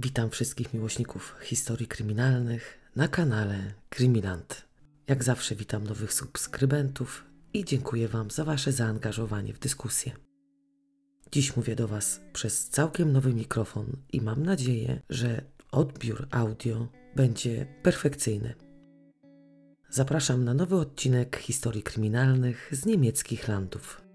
[0.00, 4.66] Witam wszystkich miłośników historii kryminalnych na kanale Krymiland.
[5.06, 10.12] Jak zawsze witam nowych subskrybentów i dziękuję Wam za Wasze zaangażowanie w dyskusję.
[11.32, 17.66] Dziś mówię do Was przez całkiem nowy mikrofon i mam nadzieję, że odbiór audio będzie
[17.82, 18.54] perfekcyjny.
[19.90, 24.07] Zapraszam na nowy odcinek historii kryminalnych z niemieckich landów.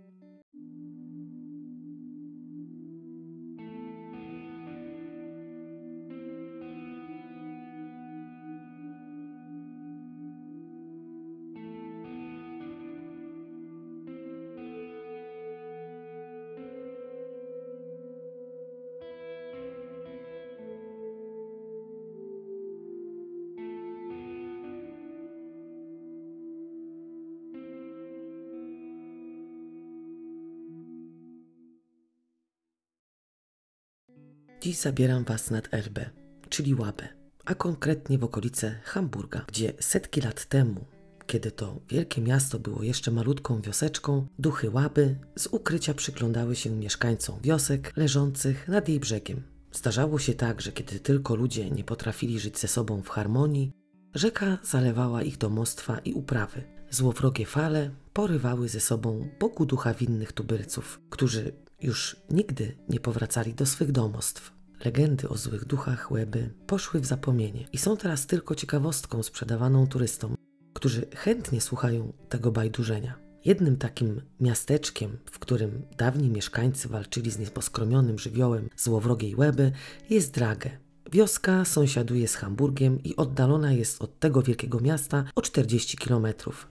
[34.73, 36.09] Dziś zabieram Was nad Elbę,
[36.49, 37.07] czyli Łabę,
[37.45, 40.85] a konkretnie w okolice Hamburga, gdzie setki lat temu,
[41.27, 47.39] kiedy to wielkie miasto było jeszcze malutką wioseczką, duchy Łaby z ukrycia przyglądały się mieszkańcom
[47.41, 49.43] wiosek leżących nad jej brzegiem.
[49.71, 53.71] Zdarzało się tak, że kiedy tylko ludzie nie potrafili żyć ze sobą w harmonii,
[54.13, 56.63] rzeka zalewała ich domostwa i uprawy.
[56.89, 63.65] Złowrogie fale porywały ze sobą bogu ducha winnych tubylców, którzy już nigdy nie powracali do
[63.65, 64.62] swych domostw.
[64.85, 70.35] Legendy o złych duchach Łeby poszły w zapomnienie i są teraz tylko ciekawostką sprzedawaną turystom,
[70.73, 73.19] którzy chętnie słuchają tego bajdurzenia.
[73.45, 79.71] Jednym takim miasteczkiem, w którym dawni mieszkańcy walczyli z nieposkromionym żywiołem złowrogiej Łeby,
[80.09, 80.69] jest Drage,
[81.13, 86.27] Wioska sąsiaduje z Hamburgiem i oddalona jest od tego wielkiego miasta o 40 km.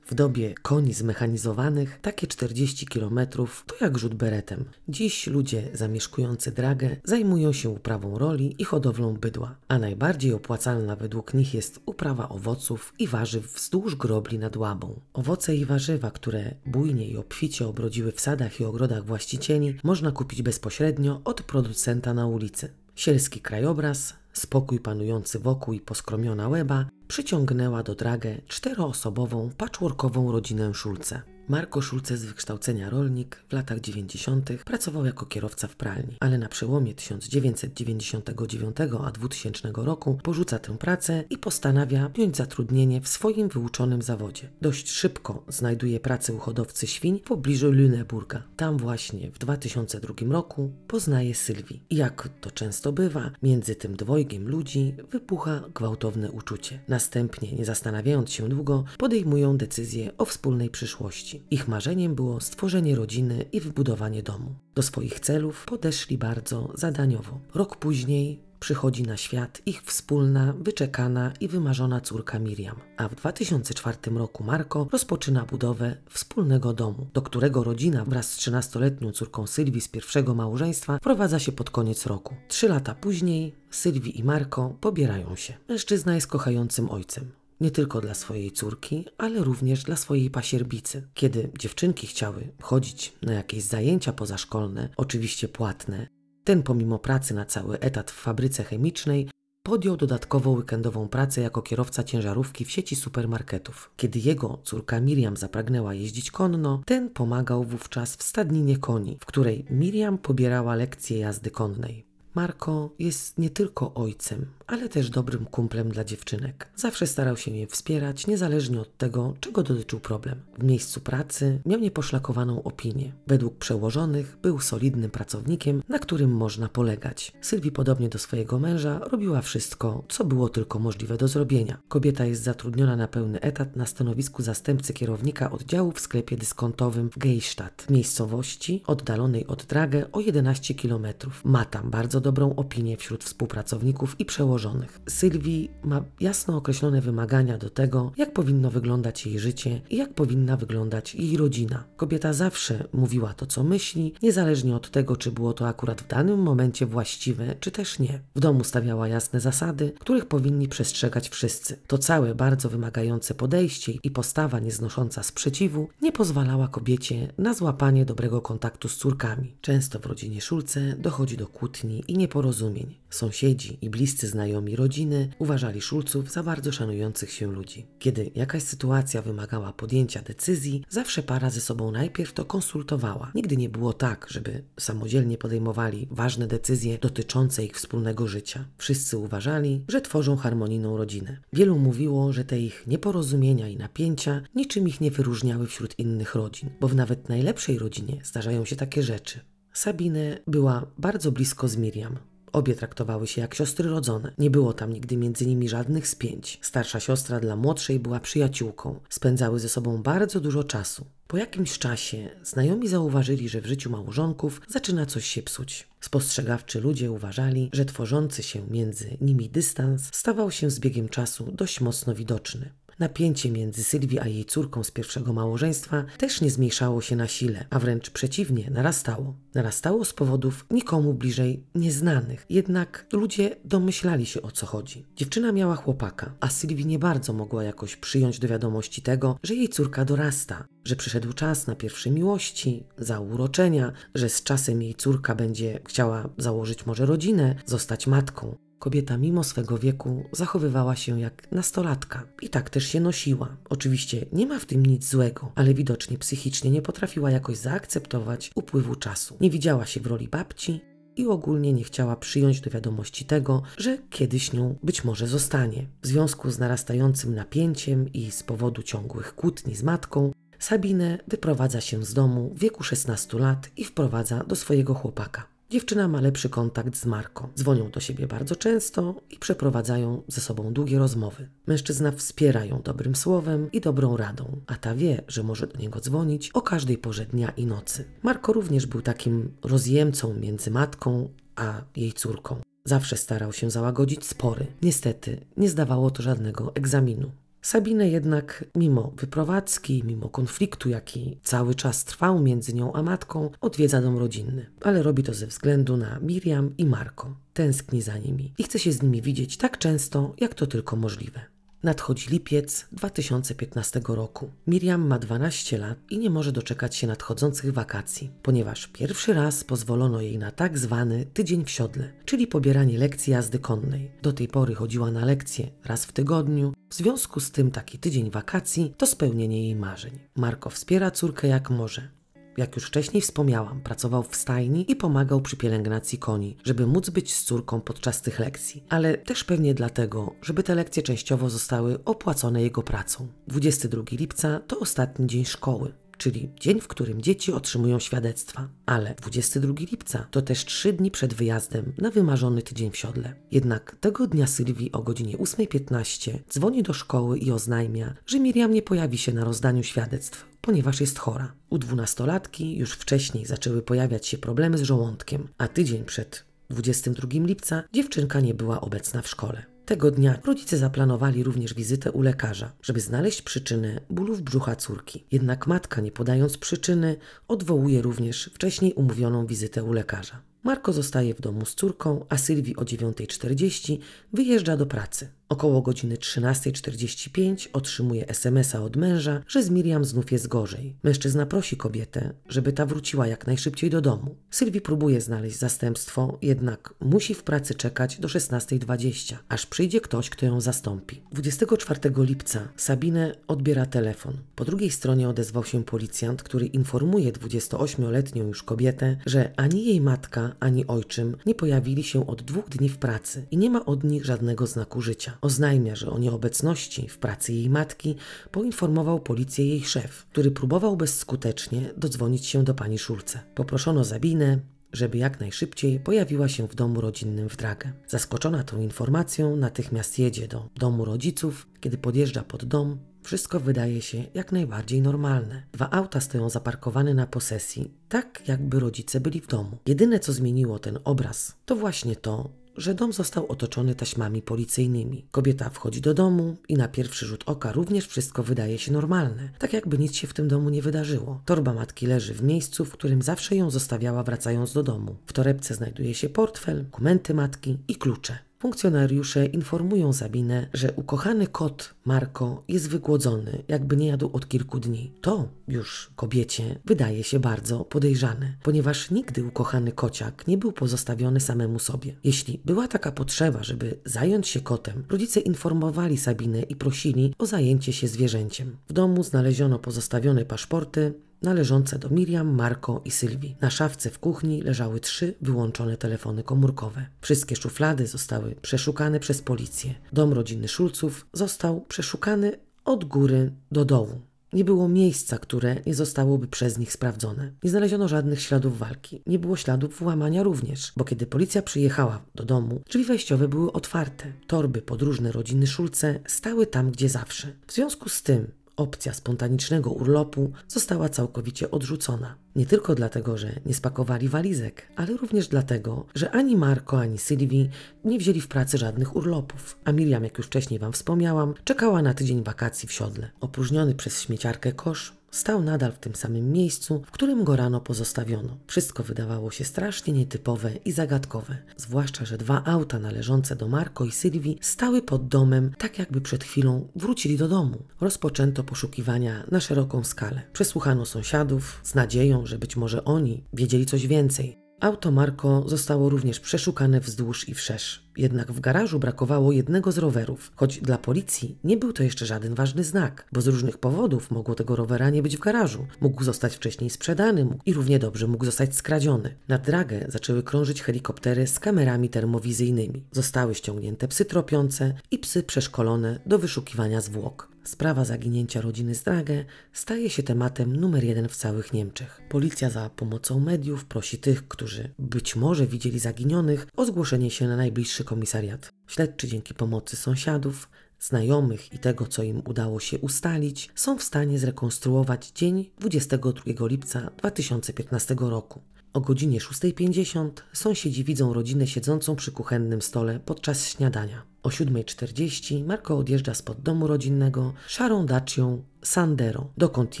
[0.06, 3.20] W dobie koni zmechanizowanych takie 40 km
[3.66, 4.64] to jak rzut beretem.
[4.88, 11.34] Dziś ludzie zamieszkujący Dragę zajmują się uprawą roli i hodowlą bydła, a najbardziej opłacalna według
[11.34, 15.00] nich jest uprawa owoców i warzyw wzdłuż grobli nad Łabą.
[15.12, 20.42] Owoce i warzywa, które bujnie i obficie obrodziły w sadach i ogrodach właścicieli, można kupić
[20.42, 22.70] bezpośrednio od producenta na ulicy.
[22.94, 31.22] Sielski krajobraz, spokój panujący wokół i poskromiona łeba przyciągnęła do dragę czteroosobową, patchworkową rodzinę Szulce.
[31.50, 34.50] Marko Szulce z wykształcenia rolnik w latach 90.
[34.64, 41.24] pracował jako kierowca w pralni, ale na przełomie 1999 a 2000 roku porzuca tę pracę
[41.30, 44.48] i postanawia wziąć zatrudnienie w swoim wyuczonym zawodzie.
[44.60, 48.40] Dość szybko znajduje pracę u hodowcy świń w pobliżu Lüneburga.
[48.56, 51.82] Tam właśnie w 2002 roku poznaje Sylwii.
[51.90, 56.78] I jak to często bywa, między tym dwojgiem ludzi wybucha gwałtowne uczucie.
[56.88, 61.42] Następnie, nie zastanawiając się długo, podejmują decyzję o wspólnej przyszłości.
[61.50, 64.54] Ich marzeniem było stworzenie rodziny i wybudowanie domu.
[64.74, 67.40] Do swoich celów podeszli bardzo zadaniowo.
[67.54, 72.76] Rok później przychodzi na świat ich wspólna, wyczekana i wymarzona córka Miriam.
[72.96, 79.12] A w 2004 roku Marko rozpoczyna budowę wspólnego domu, do którego rodzina wraz z 13-letnią
[79.12, 82.34] córką Sylwii z pierwszego małżeństwa wprowadza się pod koniec roku.
[82.48, 85.54] Trzy lata później Sylwii i Marko pobierają się.
[85.68, 91.08] Mężczyzna jest kochającym ojcem nie tylko dla swojej córki, ale również dla swojej pasierbicy.
[91.14, 96.06] Kiedy dziewczynki chciały chodzić na jakieś zajęcia pozaszkolne, oczywiście płatne,
[96.44, 99.28] ten pomimo pracy na cały etat w fabryce chemicznej
[99.62, 103.90] podjął dodatkową weekendową pracę jako kierowca ciężarówki w sieci supermarketów.
[103.96, 109.64] Kiedy jego córka Miriam zapragnęła jeździć konno, ten pomagał wówczas w stadninie koni, w której
[109.70, 112.09] Miriam pobierała lekcje jazdy konnej.
[112.40, 116.70] Marko jest nie tylko ojcem, ale też dobrym kumplem dla dziewczynek.
[116.76, 120.40] Zawsze starał się je wspierać, niezależnie od tego, czego dotyczył problem.
[120.58, 123.12] W miejscu pracy miał nieposzlakowaną opinię.
[123.26, 127.32] Według przełożonych był solidnym pracownikiem, na którym można polegać.
[127.40, 131.78] Sylwii, podobnie do swojego męża, robiła wszystko, co było tylko możliwe do zrobienia.
[131.88, 137.18] Kobieta jest zatrudniona na pełny etat na stanowisku zastępcy kierownika oddziału w sklepie dyskontowym w
[137.18, 141.06] Geistadt, miejscowości oddalonej od Dragę o 11 km.
[141.44, 145.00] Ma tam bardzo dobrą opinię wśród współpracowników i przełożonych.
[145.08, 150.56] Sylwii ma jasno określone wymagania do tego, jak powinno wyglądać jej życie i jak powinna
[150.56, 151.84] wyglądać jej rodzina.
[151.96, 156.38] Kobieta zawsze mówiła to, co myśli, niezależnie od tego, czy było to akurat w danym
[156.42, 158.20] momencie właściwe, czy też nie.
[158.34, 161.78] W domu stawiała jasne zasady, których powinni przestrzegać wszyscy.
[161.86, 168.40] To całe bardzo wymagające podejście i postawa nieznosząca sprzeciwu nie pozwalała kobiecie na złapanie dobrego
[168.40, 169.56] kontaktu z córkami.
[169.60, 172.96] Często w rodzinie Szulce dochodzi do kłótni i nieporozumień.
[173.10, 177.86] Sąsiedzi i bliscy znajomi rodziny uważali Szulców za bardzo szanujących się ludzi.
[177.98, 183.32] Kiedy jakaś sytuacja wymagała podjęcia decyzji, zawsze para ze sobą najpierw to konsultowała.
[183.34, 188.64] Nigdy nie było tak, żeby samodzielnie podejmowali ważne decyzje dotyczące ich wspólnego życia.
[188.78, 191.40] Wszyscy uważali, że tworzą harmonijną rodzinę.
[191.52, 196.70] Wielu mówiło, że te ich nieporozumienia i napięcia niczym ich nie wyróżniały wśród innych rodzin,
[196.80, 199.40] bo w nawet najlepszej rodzinie zdarzają się takie rzeczy.
[199.72, 202.18] Sabine była bardzo blisko z Miriam.
[202.52, 204.32] Obie traktowały się jak siostry rodzone.
[204.38, 206.58] Nie było tam nigdy między nimi żadnych spięć.
[206.62, 209.00] Starsza siostra dla młodszej była przyjaciółką.
[209.08, 211.06] Spędzały ze sobą bardzo dużo czasu.
[211.26, 215.88] Po jakimś czasie znajomi zauważyli, że w życiu małżonków zaczyna coś się psuć.
[216.00, 221.80] Spostrzegawczy ludzie uważali, że tworzący się między nimi dystans stawał się z biegiem czasu dość
[221.80, 222.70] mocno widoczny.
[223.00, 227.64] Napięcie między Sylwii a jej córką z pierwszego małżeństwa też nie zmniejszało się na sile,
[227.70, 229.34] a wręcz przeciwnie, narastało.
[229.54, 235.06] Narastało z powodów nikomu bliżej nieznanych, jednak ludzie domyślali się o co chodzi.
[235.16, 239.68] Dziewczyna miała chłopaka, a Sylwii nie bardzo mogła jakoś przyjąć do wiadomości tego, że jej
[239.68, 245.80] córka dorasta, że przyszedł czas na pierwsze miłości, zauroczenia, że z czasem jej córka będzie
[245.88, 248.69] chciała założyć może rodzinę, zostać matką.
[248.80, 253.56] Kobieta mimo swego wieku zachowywała się jak nastolatka i tak też się nosiła.
[253.68, 258.94] Oczywiście nie ma w tym nic złego, ale widocznie psychicznie nie potrafiła jakoś zaakceptować upływu
[258.94, 259.36] czasu.
[259.40, 260.80] Nie widziała się w roli babci
[261.16, 265.86] i ogólnie nie chciała przyjąć do wiadomości tego, że kiedyś nią być może zostanie.
[266.02, 272.04] W związku z narastającym napięciem i z powodu ciągłych kłótni z matką, Sabine wyprowadza się
[272.04, 275.49] z domu w wieku 16 lat i wprowadza do swojego chłopaka.
[275.70, 277.48] Dziewczyna ma lepszy kontakt z Marką.
[277.56, 281.48] Dzwonią do siebie bardzo często i przeprowadzają ze sobą długie rozmowy.
[281.66, 286.00] Mężczyzna wspiera ją dobrym słowem i dobrą radą, a ta wie, że może do niego
[286.00, 288.04] dzwonić o każdej porze dnia i nocy.
[288.22, 292.56] Marko również był takim rozjemcą między matką a jej córką.
[292.84, 294.66] Zawsze starał się załagodzić spory.
[294.82, 297.30] Niestety, nie zdawało to żadnego egzaminu.
[297.62, 304.02] Sabinę jednak, mimo wyprowadzki, mimo konfliktu, jaki cały czas trwał między nią a matką, odwiedza
[304.02, 307.36] dom rodzinny, ale robi to ze względu na Miriam i Marko.
[307.52, 311.40] Tęskni za nimi i chce się z nimi widzieć tak często, jak to tylko możliwe.
[311.82, 314.50] Nadchodzi lipiec 2015 roku.
[314.66, 320.20] Miriam ma 12 lat i nie może doczekać się nadchodzących wakacji, ponieważ pierwszy raz pozwolono
[320.20, 324.10] jej na tak zwany tydzień w siodle, czyli pobieranie lekcji jazdy konnej.
[324.22, 328.30] Do tej pory chodziła na lekcje raz w tygodniu, w związku z tym taki tydzień
[328.30, 330.18] wakacji to spełnienie jej marzeń.
[330.36, 332.08] Marko wspiera córkę jak może.
[332.56, 337.34] Jak już wcześniej wspomniałam, pracował w stajni i pomagał przy pielęgnacji koni, żeby móc być
[337.34, 342.62] z córką podczas tych lekcji, ale też pewnie dlatego, żeby te lekcje częściowo zostały opłacone
[342.62, 343.26] jego pracą.
[343.48, 348.68] 22 lipca to ostatni dzień szkoły czyli dzień, w którym dzieci otrzymują świadectwa.
[348.86, 353.34] Ale 22 lipca to też trzy dni przed wyjazdem na wymarzony tydzień w siodle.
[353.50, 358.82] Jednak tego dnia Sylwii o godzinie 8.15 dzwoni do szkoły i oznajmia, że Miriam nie
[358.82, 361.52] pojawi się na rozdaniu świadectw, ponieważ jest chora.
[361.70, 367.82] U dwunastolatki już wcześniej zaczęły pojawiać się problemy z żołądkiem, a tydzień przed 22 lipca
[367.92, 369.64] dziewczynka nie była obecna w szkole.
[369.90, 375.24] Tego dnia rodzice zaplanowali również wizytę u lekarza, żeby znaleźć przyczynę bólów brzucha córki.
[375.32, 377.16] Jednak matka, nie podając przyczyny,
[377.48, 380.42] odwołuje również wcześniej umówioną wizytę u lekarza.
[380.62, 383.98] Marko zostaje w domu z córką, a Sylwii o 9.40
[384.32, 385.28] wyjeżdża do pracy.
[385.50, 390.96] Około godziny 13.45 otrzymuje SMS-a od męża, że z Miriam znów jest gorzej.
[391.02, 394.36] Mężczyzna prosi kobietę, żeby ta wróciła jak najszybciej do domu.
[394.50, 400.46] Sylwii próbuje znaleźć zastępstwo, jednak musi w pracy czekać do 16.20, aż przyjdzie ktoś, kto
[400.46, 401.22] ją zastąpi.
[401.32, 404.36] 24 lipca Sabine odbiera telefon.
[404.56, 410.52] Po drugiej stronie odezwał się policjant, który informuje 28-letnią już kobietę, że ani jej matka,
[410.60, 414.24] ani ojczym nie pojawili się od dwóch dni w pracy i nie ma od nich
[414.24, 415.39] żadnego znaku życia.
[415.40, 418.16] Oznajmia, że o nieobecności w pracy jej matki
[418.50, 423.40] poinformował policję jej szef, który próbował bezskutecznie dodzwonić się do pani Szulce.
[423.54, 424.58] Poproszono Zabinę,
[424.92, 427.92] żeby jak najszybciej pojawiła się w domu rodzinnym w Dragę.
[428.08, 431.66] Zaskoczona tą informacją, natychmiast jedzie do domu rodziców.
[431.80, 435.62] Kiedy podjeżdża pod dom, wszystko wydaje się jak najbardziej normalne.
[435.72, 439.78] Dwa auta stoją zaparkowane na posesji, tak jakby rodzice byli w domu.
[439.86, 445.26] Jedyne co zmieniło ten obraz, to właśnie to, że dom został otoczony taśmami policyjnymi.
[445.30, 449.72] Kobieta wchodzi do domu i na pierwszy rzut oka również wszystko wydaje się normalne, tak
[449.72, 451.42] jakby nic się w tym domu nie wydarzyło.
[451.44, 455.16] Torba matki leży w miejscu, w którym zawsze ją zostawiała wracając do domu.
[455.26, 458.49] W torebce znajduje się portfel, dokumenty matki i klucze.
[458.62, 465.12] Funkcjonariusze informują Sabinę, że ukochany kot Marko jest wygłodzony, jakby nie jadł od kilku dni.
[465.20, 471.78] To już kobiecie wydaje się bardzo podejrzane, ponieważ nigdy ukochany kociak nie był pozostawiony samemu
[471.78, 472.16] sobie.
[472.24, 477.92] Jeśli była taka potrzeba, żeby zająć się kotem, rodzice informowali Sabinę i prosili o zajęcie
[477.92, 478.76] się zwierzęciem.
[478.88, 483.56] W domu znaleziono pozostawione paszporty, należące do Miriam, Marko i Sylwii.
[483.60, 487.06] Na szafce w kuchni leżały trzy wyłączone telefony komórkowe.
[487.20, 489.94] Wszystkie szuflady zostały przeszukane przez policję.
[490.12, 492.52] Dom rodziny Szulców został przeszukany
[492.84, 494.20] od góry do dołu.
[494.52, 497.52] Nie było miejsca, które nie zostałoby przez nich sprawdzone.
[497.62, 499.22] Nie znaleziono żadnych śladów walki.
[499.26, 504.32] Nie było śladów włamania również, bo kiedy policja przyjechała do domu, drzwi wejściowe były otwarte.
[504.46, 507.52] Torby podróżne rodziny Szulce stały tam, gdzie zawsze.
[507.66, 512.34] W związku z tym opcja spontanicznego urlopu została całkowicie odrzucona.
[512.56, 517.70] Nie tylko dlatego, że nie spakowali walizek, ale również dlatego, że ani Marko, ani Sylwii
[518.04, 519.78] nie wzięli w pracy żadnych urlopów.
[519.84, 523.30] A Miriam, jak już wcześniej Wam wspomniałam, czekała na tydzień wakacji w siodle.
[523.40, 528.56] Opróżniony przez śmieciarkę kosz Stał nadal w tym samym miejscu, w którym go rano pozostawiono.
[528.66, 534.12] Wszystko wydawało się strasznie nietypowe i zagadkowe, zwłaszcza, że dwa auta należące do Marko i
[534.12, 537.78] Sylwii stały pod domem, tak jakby przed chwilą wrócili do domu.
[538.00, 540.42] Rozpoczęto poszukiwania na szeroką skalę.
[540.52, 544.69] Przesłuchano sąsiadów z nadzieją, że być może oni wiedzieli coś więcej.
[544.80, 548.02] Auto Marko zostało również przeszukane wzdłuż i wszerz.
[548.16, 552.54] Jednak w garażu brakowało jednego z rowerów, choć dla policji nie był to jeszcze żaden
[552.54, 555.86] ważny znak, bo z różnych powodów mogło tego rowera nie być w garażu.
[556.00, 559.34] Mógł zostać wcześniej sprzedany i równie dobrze mógł zostać skradziony.
[559.48, 563.04] Na dragę zaczęły krążyć helikoptery z kamerami termowizyjnymi.
[563.12, 567.49] Zostały ściągnięte psy tropiące i psy przeszkolone do wyszukiwania zwłok.
[567.64, 572.20] Sprawa zaginięcia rodziny Strage staje się tematem numer jeden w całych Niemczech.
[572.28, 577.56] Policja za pomocą mediów prosi tych, którzy być może widzieli zaginionych, o zgłoszenie się na
[577.56, 578.72] najbliższy komisariat.
[578.86, 580.68] Śledczy dzięki pomocy sąsiadów,
[581.00, 587.10] znajomych i tego, co im udało się ustalić, są w stanie zrekonstruować dzień 22 lipca
[587.16, 588.60] 2015 roku.
[588.92, 594.29] O godzinie 6.50 sąsiedzi widzą rodzinę siedzącą przy kuchennym stole podczas śniadania.
[594.42, 599.52] O 7.40 Marko odjeżdża spod domu rodzinnego szarą dacią Sandero.
[599.56, 600.00] Dokąd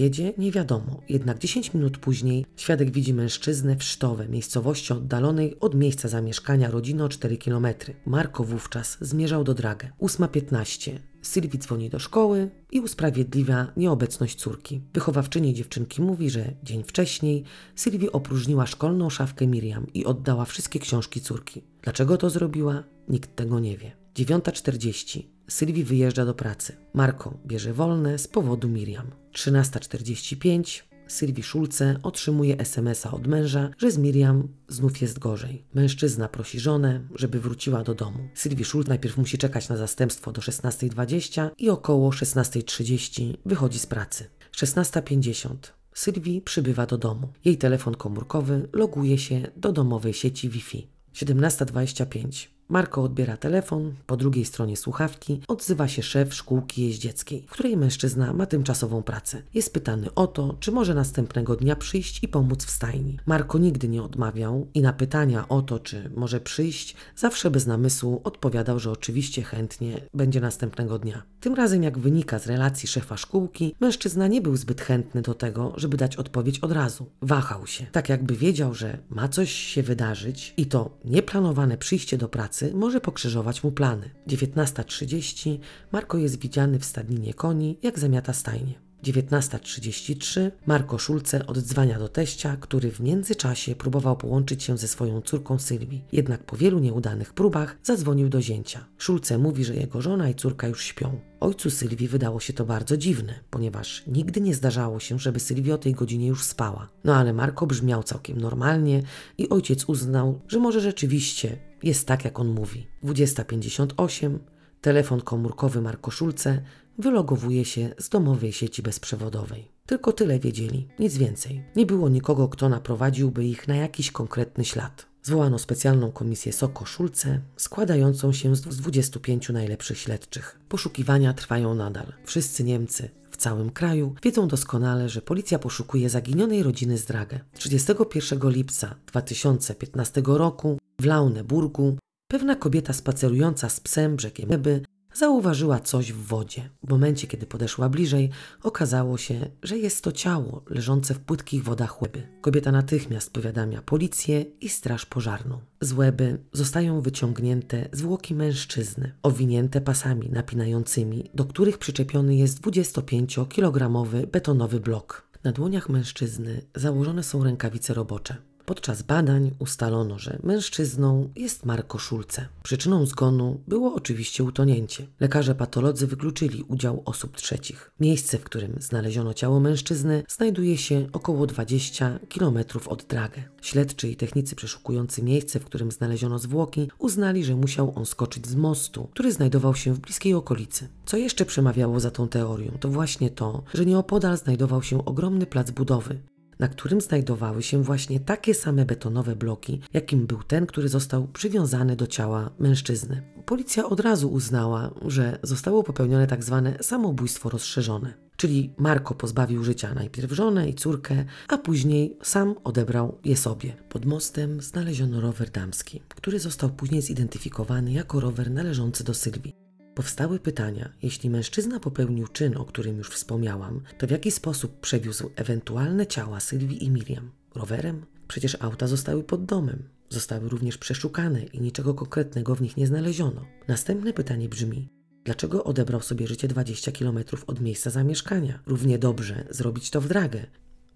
[0.00, 1.00] jedzie, nie wiadomo.
[1.08, 7.04] Jednak 10 minut później świadek widzi mężczyznę w Sztowe, miejscowości oddalonej od miejsca zamieszkania rodziny
[7.04, 7.66] o 4 km.
[8.06, 9.90] Marko wówczas zmierzał do Dragę.
[10.00, 10.92] 8.15.
[11.22, 14.80] Sylwii dzwoni do szkoły i usprawiedliwia nieobecność córki.
[14.94, 17.44] Wychowawczyni dziewczynki mówi, że dzień wcześniej
[17.74, 21.62] Sylwii opróżniła szkolną szafkę Miriam i oddała wszystkie książki córki.
[21.82, 22.84] Dlaczego to zrobiła?
[23.08, 23.99] Nikt tego nie wie.
[24.26, 25.22] 9.40.
[25.48, 26.76] Sylwii wyjeżdża do pracy.
[26.94, 29.10] Marko bierze wolne z powodu Miriam.
[29.32, 30.82] 13.45.
[31.08, 35.64] Sylwii Szulce otrzymuje SMS-a od męża, że z Miriam znów jest gorzej.
[35.74, 38.28] Mężczyzna prosi żonę, żeby wróciła do domu.
[38.34, 44.24] Sylwii Szulce najpierw musi czekać na zastępstwo do 16.20 i około 16.30 wychodzi z pracy.
[44.52, 45.56] 16.50.
[45.94, 47.28] Sylwii przybywa do domu.
[47.44, 50.88] Jej telefon komórkowy loguje się do domowej sieci Wi-Fi.
[51.14, 52.59] 17.25.
[52.70, 58.32] Marko odbiera telefon, po drugiej stronie słuchawki odzywa się szef szkółki jeździeckiej, w której mężczyzna
[58.32, 59.42] ma tymczasową pracę.
[59.54, 63.18] Jest pytany o to, czy może następnego dnia przyjść i pomóc w stajni.
[63.26, 68.20] Marko nigdy nie odmawiał i na pytania o to, czy może przyjść, zawsze bez namysłu
[68.24, 71.22] odpowiadał, że oczywiście chętnie będzie następnego dnia.
[71.40, 75.72] Tym razem, jak wynika z relacji szefa szkółki, mężczyzna nie był zbyt chętny do tego,
[75.76, 77.06] żeby dać odpowiedź od razu.
[77.22, 82.28] Wahał się, tak jakby wiedział, że ma coś się wydarzyć i to nieplanowane przyjście do
[82.28, 84.10] pracy pracy może pokrzyżować mu plany.
[84.28, 85.58] 19.30
[85.92, 88.74] Marko jest widziany w stadninie koni, jak zamiata stajnie.
[89.04, 95.58] 19.33 Marko Szulce oddzwania do teścia, który w międzyczasie próbował połączyć się ze swoją córką
[95.58, 96.04] Sylwii.
[96.12, 98.86] Jednak po wielu nieudanych próbach zadzwonił do zięcia.
[98.98, 101.20] Szulce mówi, że jego żona i córka już śpią.
[101.40, 105.78] Ojcu Sylwii wydało się to bardzo dziwne, ponieważ nigdy nie zdarzało się, żeby Sylwia o
[105.78, 106.88] tej godzinie już spała.
[107.04, 109.02] No ale Marko brzmiał całkiem normalnie
[109.38, 112.86] i ojciec uznał, że może rzeczywiście jest tak, jak on mówi.
[113.04, 114.38] 20.58
[114.80, 116.62] Telefon komórkowy Marko Szulce
[116.98, 119.68] wylogowuje się z domowej sieci bezprzewodowej.
[119.86, 121.64] Tylko tyle wiedzieli, nic więcej.
[121.76, 125.06] Nie było nikogo, kto naprowadziłby ich na jakiś konkretny ślad.
[125.22, 130.58] Zwołano specjalną komisję Soko Szulce, składającą się z 25 najlepszych śledczych.
[130.68, 132.12] Poszukiwania trwają nadal.
[132.24, 137.40] Wszyscy Niemcy w całym kraju wiedzą doskonale, że policja poszukuje zaginionej rodziny z Dragę.
[137.52, 141.96] 31 lipca 2015 roku w Launeburgu
[142.28, 144.82] pewna kobieta spacerująca z psem brzegiem Eby
[145.14, 146.70] zauważyła coś w wodzie.
[146.86, 148.30] W momencie, kiedy podeszła bliżej,
[148.62, 152.26] okazało się, że jest to ciało leżące w płytkich wodach Łeby.
[152.40, 155.60] Kobieta natychmiast powiadamia policję i straż pożarną.
[155.80, 164.80] Z Łeby zostają wyciągnięte zwłoki mężczyzny, owinięte pasami napinającymi, do których przyczepiony jest 25-kilogramowy betonowy
[164.80, 165.30] blok.
[165.44, 168.49] Na dłoniach mężczyzny założone są rękawice robocze.
[168.70, 172.48] Podczas badań ustalono, że mężczyzną jest Marko Szulce.
[172.62, 175.06] Przyczyną zgonu było oczywiście utonięcie.
[175.20, 177.90] Lekarze patolodzy wykluczyli udział osób trzecich.
[178.00, 183.42] Miejsce, w którym znaleziono ciało mężczyzny, znajduje się około 20 km od Dragę.
[183.62, 188.54] Śledczy i technicy przeszukujący miejsce, w którym znaleziono zwłoki, uznali, że musiał on skoczyć z
[188.54, 190.88] mostu, który znajdował się w bliskiej okolicy.
[191.06, 195.70] Co jeszcze przemawiało za tą teorią, to właśnie to, że nieopodal znajdował się ogromny plac
[195.70, 196.18] budowy
[196.60, 201.96] na którym znajdowały się właśnie takie same betonowe bloki, jakim był ten, który został przywiązany
[201.96, 203.22] do ciała mężczyzny.
[203.46, 208.14] Policja od razu uznała, że zostało popełnione tak zwane samobójstwo rozszerzone.
[208.36, 213.76] Czyli Marko pozbawił życia najpierw żonę i córkę, a później sam odebrał je sobie.
[213.88, 219.59] Pod mostem znaleziono rower damski, który został później zidentyfikowany jako rower należący do Sylwii.
[220.00, 225.30] Powstały pytania, jeśli mężczyzna popełnił czyn, o którym już wspomniałam, to w jaki sposób przewiózł
[225.36, 227.30] ewentualne ciała Sylwii i Miriam?
[227.54, 228.06] Rowerem?
[228.28, 229.88] Przecież auta zostały pod domem.
[230.08, 233.46] Zostały również przeszukane i niczego konkretnego w nich nie znaleziono.
[233.68, 234.88] Następne pytanie brzmi:
[235.24, 238.62] dlaczego odebrał sobie życie 20 km od miejsca zamieszkania?
[238.66, 240.46] Równie dobrze zrobić to w dragę.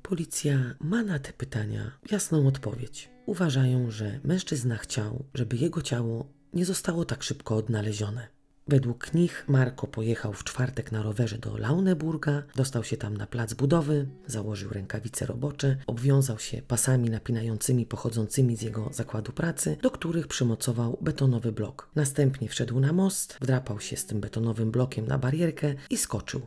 [0.03, 3.11] Policja ma na te pytania jasną odpowiedź.
[3.27, 8.34] Uważają, że mężczyzna chciał, żeby jego ciało nie zostało tak szybko odnalezione.
[8.69, 13.55] Według nich Marko pojechał w czwartek na rowerze do Launeburga, dostał się tam na plac
[13.55, 20.27] budowy, założył rękawice robocze, obwiązał się pasami napinającymi pochodzącymi z jego zakładu pracy, do których
[20.27, 21.91] przymocował betonowy blok.
[21.95, 26.41] Następnie wszedł na most, wdrapał się z tym betonowym blokiem na barierkę i skoczył.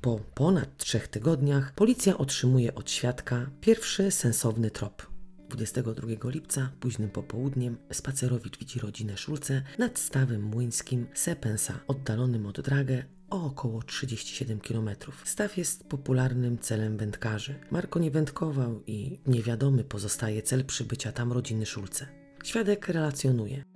[0.00, 5.11] Po ponad trzech tygodniach policja otrzymuje od świadka pierwszy sensowny trop.
[5.52, 13.04] 22 lipca, późnym popołudniem, spacerowicz widzi rodzinę Szulce nad stawem młyńskim Sepensa, oddalonym od Dragę
[13.30, 14.90] o około 37 km.
[15.24, 17.54] Staw jest popularnym celem wędkarzy.
[17.70, 22.06] Marko nie wędkował i niewiadomy pozostaje cel przybycia tam rodziny Szulce.
[22.44, 23.71] Świadek relacjonuje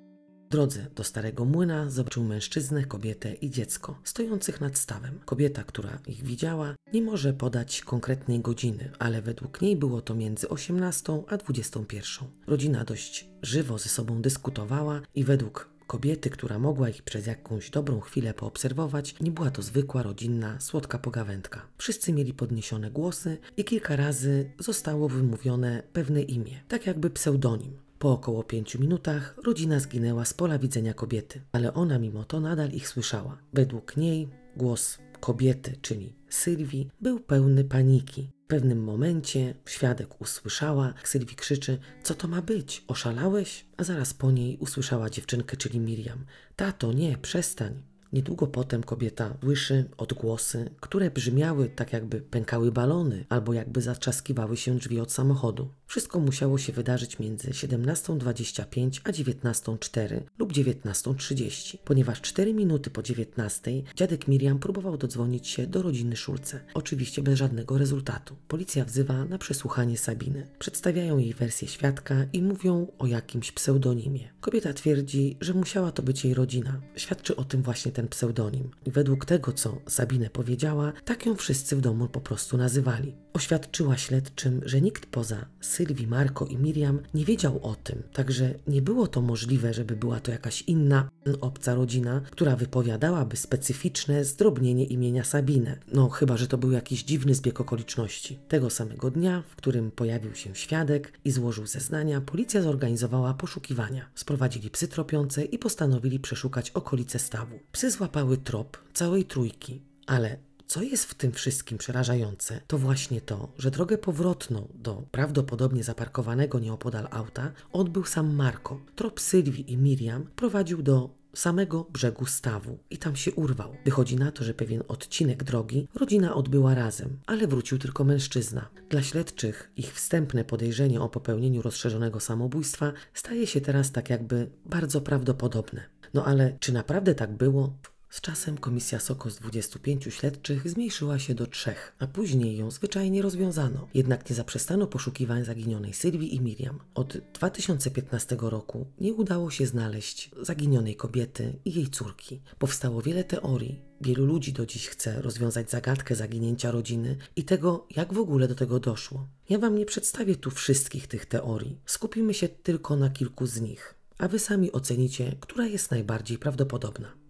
[0.50, 5.20] drodze do Starego Młyna zobaczył mężczyznę, kobietę i dziecko stojących nad stawem.
[5.24, 10.48] Kobieta, która ich widziała, nie może podać konkretnej godziny, ale według niej było to między
[10.48, 12.28] 18 a 21.
[12.46, 18.00] Rodzina dość żywo ze sobą dyskutowała i według kobiety, która mogła ich przez jakąś dobrą
[18.00, 21.66] chwilę poobserwować, nie była to zwykła rodzinna, słodka pogawędka.
[21.78, 27.85] Wszyscy mieli podniesione głosy i kilka razy zostało wymówione pewne imię, tak jakby pseudonim.
[27.98, 32.70] Po około pięciu minutach rodzina zginęła z pola widzenia kobiety, ale ona mimo to nadal
[32.70, 33.38] ich słyszała.
[33.52, 38.30] Według niej głos kobiety, czyli Sylwii, był pełny paniki.
[38.44, 42.84] W pewnym momencie świadek usłyszała, jak Sylwii krzyczy: Co to ma być?
[42.88, 43.66] Oszalałeś?
[43.76, 46.24] A zaraz po niej usłyszała dziewczynkę, czyli Miriam:
[46.56, 47.82] Tato, nie, przestań.
[48.12, 54.78] Niedługo potem kobieta słyszy odgłosy, które brzmiały tak jakby pękały balony albo jakby zaczaskiwały się
[54.78, 55.68] drzwi od samochodu.
[55.86, 63.82] Wszystko musiało się wydarzyć między 17.25 a 19.04 lub 19.30, ponieważ 4 minuty po 19.00
[63.96, 66.60] dziadek Miriam próbował dodzwonić się do rodziny Szulce.
[66.74, 68.36] Oczywiście bez żadnego rezultatu.
[68.48, 70.46] Policja wzywa na przesłuchanie Sabiny.
[70.58, 74.28] Przedstawiają jej wersję świadka i mówią o jakimś pseudonimie.
[74.40, 76.80] Kobieta twierdzi, że musiała to być jej rodzina.
[76.96, 78.70] Świadczy o tym właśnie ten pseudonim.
[78.86, 83.14] I według tego, co Sabinę powiedziała, tak ją wszyscy w domu po prostu nazywali.
[83.32, 85.46] Oświadczyła śledczym, że nikt poza
[85.76, 90.20] Sylwii, Marko i Miriam nie wiedział o tym, także nie było to możliwe, żeby była
[90.20, 91.08] to jakaś inna,
[91.40, 95.78] obca rodzina, która wypowiadałaby specyficzne zdrobnienie imienia Sabinę.
[95.92, 98.38] No, chyba, że to był jakiś dziwny zbieg okoliczności.
[98.48, 104.10] Tego samego dnia, w którym pojawił się świadek i złożył zeznania, policja zorganizowała poszukiwania.
[104.14, 107.58] Sprowadzili psy tropiące i postanowili przeszukać okolice stawu.
[107.72, 113.52] Psy złapały trop całej trójki, ale co jest w tym wszystkim przerażające, to właśnie to,
[113.58, 118.80] że drogę powrotną do prawdopodobnie zaparkowanego nieopodal auta odbył sam Marko.
[118.94, 123.76] Trop Sylwii i Miriam prowadził do samego brzegu stawu i tam się urwał.
[123.84, 128.68] Wychodzi na to, że pewien odcinek drogi rodzina odbyła razem, ale wrócił tylko mężczyzna.
[128.90, 135.00] Dla śledczych ich wstępne podejrzenie o popełnieniu rozszerzonego samobójstwa staje się teraz tak jakby bardzo
[135.00, 135.82] prawdopodobne.
[136.14, 137.76] No ale czy naprawdę tak było?
[138.16, 143.22] Z czasem komisja Soko z 25 śledczych zmniejszyła się do trzech, a później ją zwyczajnie
[143.22, 143.88] rozwiązano.
[143.94, 146.80] Jednak nie zaprzestano poszukiwań zaginionej Sylwii i Miriam.
[146.94, 152.40] Od 2015 roku nie udało się znaleźć zaginionej kobiety i jej córki.
[152.58, 153.80] Powstało wiele teorii.
[154.00, 158.54] Wielu ludzi do dziś chce rozwiązać zagadkę zaginięcia rodziny i tego, jak w ogóle do
[158.54, 159.28] tego doszło.
[159.48, 161.80] Ja Wam nie przedstawię tu wszystkich tych teorii.
[161.86, 167.25] Skupimy się tylko na kilku z nich, a Wy sami ocenicie, która jest najbardziej prawdopodobna.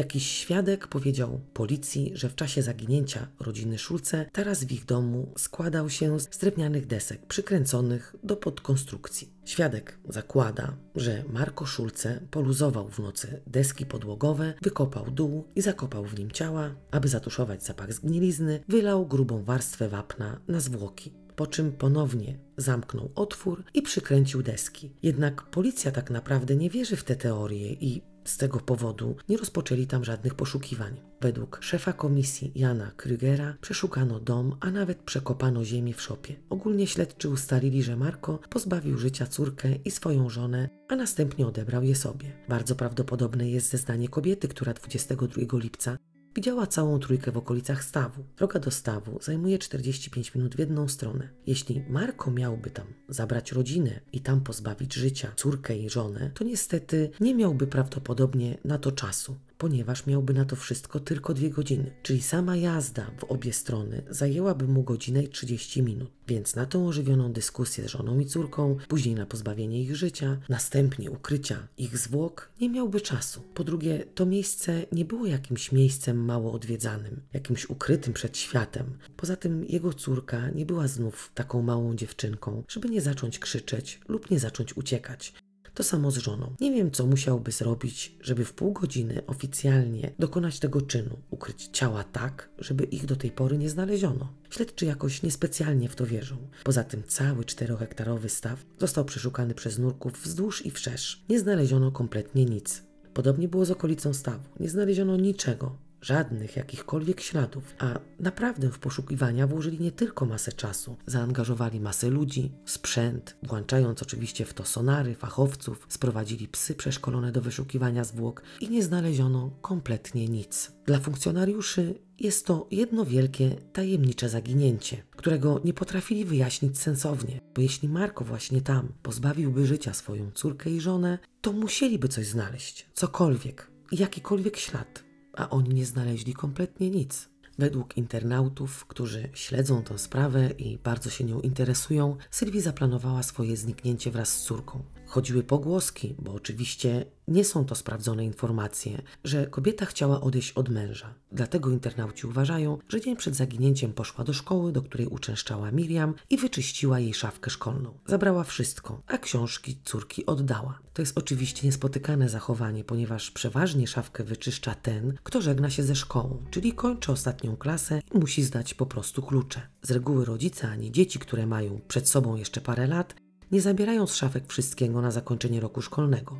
[0.00, 5.90] Jakiś świadek powiedział policji, że w czasie zaginięcia rodziny Szulce taras w ich domu składał
[5.90, 9.32] się z drewnianych desek przykręconych do podkonstrukcji.
[9.44, 16.18] Świadek zakłada, że Marko Szulce poluzował w nocy deski podłogowe, wykopał dół i zakopał w
[16.18, 16.74] nim ciała.
[16.90, 23.64] Aby zatuszować zapach zgnilizny, wylał grubą warstwę wapna na zwłoki po czym ponownie zamknął otwór
[23.74, 24.92] i przykręcił deski.
[25.02, 29.86] Jednak policja tak naprawdę nie wierzy w te teorie i z tego powodu nie rozpoczęli
[29.86, 31.00] tam żadnych poszukiwań.
[31.20, 36.36] Według szefa komisji Jana Krygera przeszukano dom, a nawet przekopano ziemię w szopie.
[36.50, 41.94] Ogólnie śledczy ustalili, że Marko pozbawił życia córkę i swoją żonę, a następnie odebrał je
[41.94, 42.32] sobie.
[42.48, 45.98] Bardzo prawdopodobne jest zeznanie kobiety, która 22 lipca
[46.34, 48.24] Widziała całą trójkę w okolicach stawu.
[48.36, 51.28] Droga do stawu zajmuje 45 minut w jedną stronę.
[51.46, 57.10] Jeśli Marko miałby tam zabrać rodzinę i tam pozbawić życia córkę i żonę, to niestety
[57.20, 61.90] nie miałby prawdopodobnie na to czasu ponieważ miałby na to wszystko tylko dwie godziny.
[62.02, 66.10] Czyli sama jazda w obie strony zajęłaby mu godzinę i 30 minut.
[66.28, 71.10] Więc na tą ożywioną dyskusję z żoną i córką, później na pozbawienie ich życia, następnie
[71.10, 73.42] ukrycia ich zwłok, nie miałby czasu.
[73.54, 78.86] Po drugie, to miejsce nie było jakimś miejscem mało odwiedzanym, jakimś ukrytym przed światem.
[79.16, 84.30] Poza tym jego córka nie była znów taką małą dziewczynką, żeby nie zacząć krzyczeć lub
[84.30, 85.32] nie zacząć uciekać.
[85.74, 86.54] To samo z żoną.
[86.60, 92.04] Nie wiem, co musiałby zrobić, żeby w pół godziny oficjalnie dokonać tego czynu, ukryć ciała
[92.04, 94.32] tak, żeby ich do tej pory nie znaleziono.
[94.50, 96.36] Śledczy jakoś niespecjalnie w to wierzą.
[96.64, 101.24] Poza tym cały czterohektarowy staw został przeszukany przez nurków wzdłuż i wszerz.
[101.28, 102.82] Nie znaleziono kompletnie nic.
[103.14, 104.44] Podobnie było z okolicą stawu.
[104.60, 110.96] Nie znaleziono niczego, żadnych jakichkolwiek śladów, a naprawdę w poszukiwania włożyli nie tylko masę czasu,
[111.06, 118.04] zaangażowali masę ludzi, sprzęt, włączając oczywiście w to sonary, fachowców, sprowadzili psy przeszkolone do wyszukiwania
[118.04, 120.72] zwłok i nie znaleziono kompletnie nic.
[120.86, 127.88] Dla funkcjonariuszy jest to jedno wielkie, tajemnicze zaginięcie, którego nie potrafili wyjaśnić sensownie, bo jeśli
[127.88, 134.56] Marko właśnie tam pozbawiłby życia swoją córkę i żonę, to musieliby coś znaleźć, cokolwiek, jakikolwiek
[134.56, 137.28] ślad a oni nie znaleźli kompletnie nic.
[137.58, 144.10] Według internautów, którzy śledzą tę sprawę i bardzo się nią interesują, Sylwii zaplanowała swoje zniknięcie
[144.10, 144.82] wraz z córką.
[145.10, 151.14] Chodziły pogłoski, bo oczywiście nie są to sprawdzone informacje, że kobieta chciała odejść od męża.
[151.32, 156.36] Dlatego internauci uważają, że dzień przed zaginięciem poszła do szkoły, do której uczęszczała Miriam i
[156.36, 157.98] wyczyściła jej szafkę szkolną.
[158.06, 160.78] Zabrała wszystko, a książki córki oddała.
[160.92, 166.44] To jest oczywiście niespotykane zachowanie, ponieważ przeważnie szafkę wyczyszcza ten, kto żegna się ze szkołą,
[166.50, 169.60] czyli kończy ostatnią klasę i musi zdać po prostu klucze.
[169.82, 173.14] Z reguły rodzice ani dzieci, które mają przed sobą jeszcze parę lat,
[173.52, 176.38] nie zabierają z szafek wszystkiego na zakończenie roku szkolnego.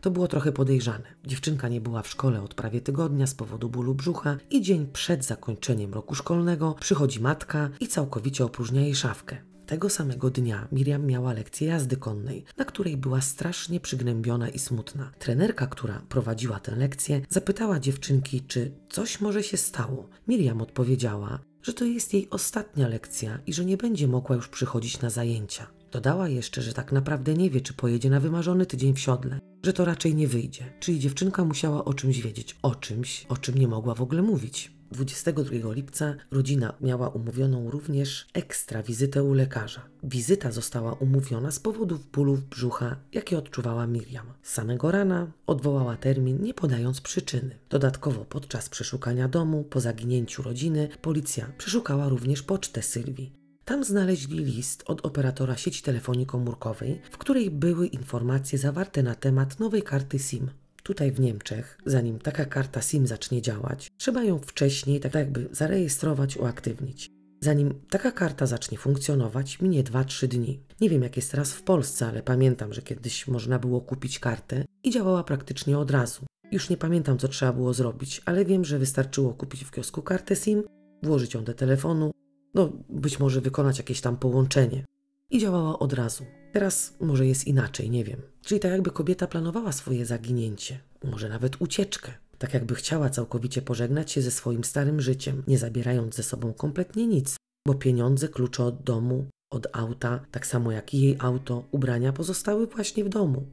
[0.00, 1.14] To było trochę podejrzane.
[1.26, 5.24] Dziewczynka nie była w szkole od prawie tygodnia z powodu bólu brzucha i dzień przed
[5.24, 9.36] zakończeniem roku szkolnego przychodzi matka i całkowicie opróżnia jej szafkę.
[9.66, 15.12] Tego samego dnia Miriam miała lekcję jazdy konnej, na której była strasznie przygnębiona i smutna.
[15.18, 20.08] Trenerka, która prowadziła tę lekcję, zapytała dziewczynki, czy coś może się stało.
[20.28, 25.00] Miriam odpowiedziała, że to jest jej ostatnia lekcja i że nie będzie mogła już przychodzić
[25.00, 25.66] na zajęcia.
[25.92, 29.72] Dodała jeszcze, że tak naprawdę nie wie, czy pojedzie na wymarzony tydzień w siodle, że
[29.72, 30.72] to raczej nie wyjdzie.
[30.80, 34.72] Czyli dziewczynka musiała o czymś wiedzieć, o czymś, o czym nie mogła w ogóle mówić.
[34.92, 39.80] 22 lipca rodzina miała umówioną również ekstra wizytę u lekarza.
[40.02, 44.26] Wizyta została umówiona z powodu bólów brzucha, jakie odczuwała Miriam.
[44.42, 47.58] Samego rana odwołała termin, nie podając przyczyny.
[47.70, 53.39] Dodatkowo podczas przeszukania domu po zaginięciu rodziny policja przeszukała również pocztę Sylwii.
[53.64, 59.60] Tam znaleźli list od operatora sieci telefonii komórkowej, w której były informacje zawarte na temat
[59.60, 60.50] nowej karty SIM.
[60.82, 66.36] Tutaj w Niemczech, zanim taka karta SIM zacznie działać, trzeba ją wcześniej tak jakby zarejestrować,
[66.36, 67.10] uaktywnić.
[67.40, 70.60] Zanim taka karta zacznie funkcjonować, minie 2-3 dni.
[70.80, 74.64] Nie wiem jak jest teraz w Polsce, ale pamiętam, że kiedyś można było kupić kartę
[74.82, 76.26] i działała praktycznie od razu.
[76.52, 80.36] Już nie pamiętam, co trzeba było zrobić, ale wiem, że wystarczyło kupić w kiosku kartę
[80.36, 80.62] SIM,
[81.02, 82.10] włożyć ją do telefonu,
[82.54, 84.84] no być może wykonać jakieś tam połączenie.
[85.30, 86.24] I działała od razu.
[86.52, 88.20] Teraz może jest inaczej, nie wiem.
[88.42, 92.12] Czyli tak jakby kobieta planowała swoje zaginięcie, może nawet ucieczkę.
[92.38, 97.06] tak jakby chciała całkowicie pożegnać się ze swoim starym życiem, nie zabierając ze sobą kompletnie
[97.06, 97.36] nic,
[97.66, 102.66] bo pieniądze, klucze od domu, od auta, tak samo jak i jej auto, ubrania pozostały
[102.66, 103.46] właśnie w domu.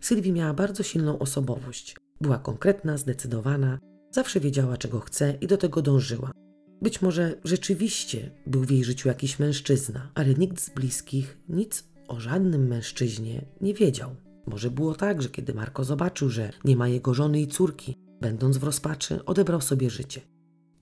[0.00, 1.96] Sylwii miała bardzo silną osobowość.
[2.20, 3.78] Była konkretna, zdecydowana,
[4.10, 6.30] zawsze wiedziała, czego chce i do tego dążyła.
[6.82, 12.20] Być może rzeczywiście był w jej życiu jakiś mężczyzna, ale nikt z bliskich nic o
[12.20, 14.16] żadnym mężczyźnie nie wiedział.
[14.46, 18.56] Może było tak, że kiedy Marko zobaczył, że nie ma jego żony i córki, będąc
[18.56, 20.20] w rozpaczy, odebrał sobie życie.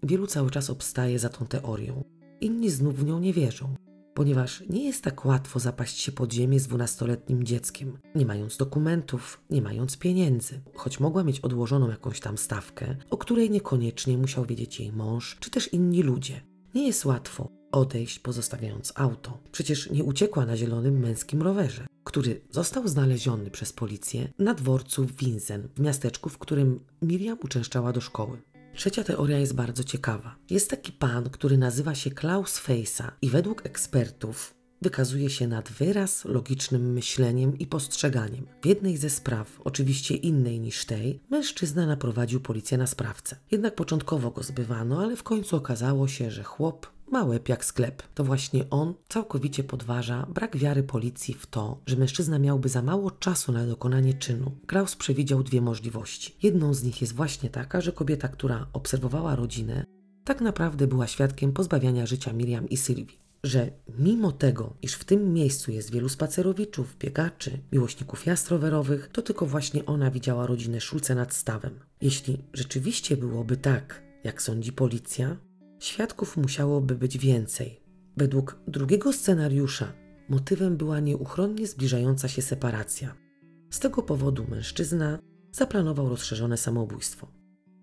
[0.03, 2.05] Wielu cały czas obstaje za tą teorią.
[2.41, 3.75] Inni znów w nią nie wierzą,
[4.19, 9.41] ponieważ nie jest tak łatwo zapaść się pod ziemię z dwunastoletnim dzieckiem, nie mając dokumentów,
[9.51, 14.81] nie mając pieniędzy, choć mogła mieć odłożoną jakąś tam stawkę, o której niekoniecznie musiał wiedzieć
[14.81, 16.41] jej mąż, czy też inni ludzie.
[16.75, 19.39] Nie jest łatwo odejść, pozostawiając auto.
[19.53, 25.69] Przecież nie uciekła na zielonym męskim rowerze, który został znaleziony przez policję na dworcu Winzen,
[25.77, 28.39] w miasteczku, w którym Miriam uczęszczała do szkoły.
[28.75, 30.37] Trzecia teoria jest bardzo ciekawa.
[30.51, 36.25] Jest taki pan, który nazywa się Klaus Fejsa i według ekspertów wykazuje się nad wyraz
[36.25, 38.47] logicznym myśleniem i postrzeganiem.
[38.63, 43.37] W jednej ze spraw, oczywiście innej niż tej, mężczyzna naprowadził policję na sprawcę.
[43.51, 48.03] Jednak początkowo go zbywano, ale w końcu okazało się, że chłop ma łeb jak sklep.
[48.15, 53.11] To właśnie on całkowicie podważa brak wiary policji w to, że mężczyzna miałby za mało
[53.11, 54.53] czasu na dokonanie czynu.
[54.67, 56.37] Kraus przewidział dwie możliwości.
[56.43, 59.85] Jedną z nich jest właśnie taka, że kobieta, która obserwowała rodzinę,
[60.25, 63.19] tak naprawdę była świadkiem pozbawiania życia Miriam i Sylwii.
[63.45, 69.23] Że mimo tego, iż w tym miejscu jest wielu spacerowiczów, biegaczy, miłośników jazd rowerowych, to
[69.23, 71.81] tylko właśnie ona widziała rodzinę Szulce nad stawem.
[72.01, 75.37] Jeśli rzeczywiście byłoby tak, jak sądzi policja,
[75.79, 77.81] Świadków musiałoby być więcej.
[78.17, 79.93] Według drugiego scenariusza
[80.29, 83.15] motywem była nieuchronnie zbliżająca się separacja.
[83.71, 85.19] Z tego powodu mężczyzna
[85.53, 87.29] zaplanował rozszerzone samobójstwo.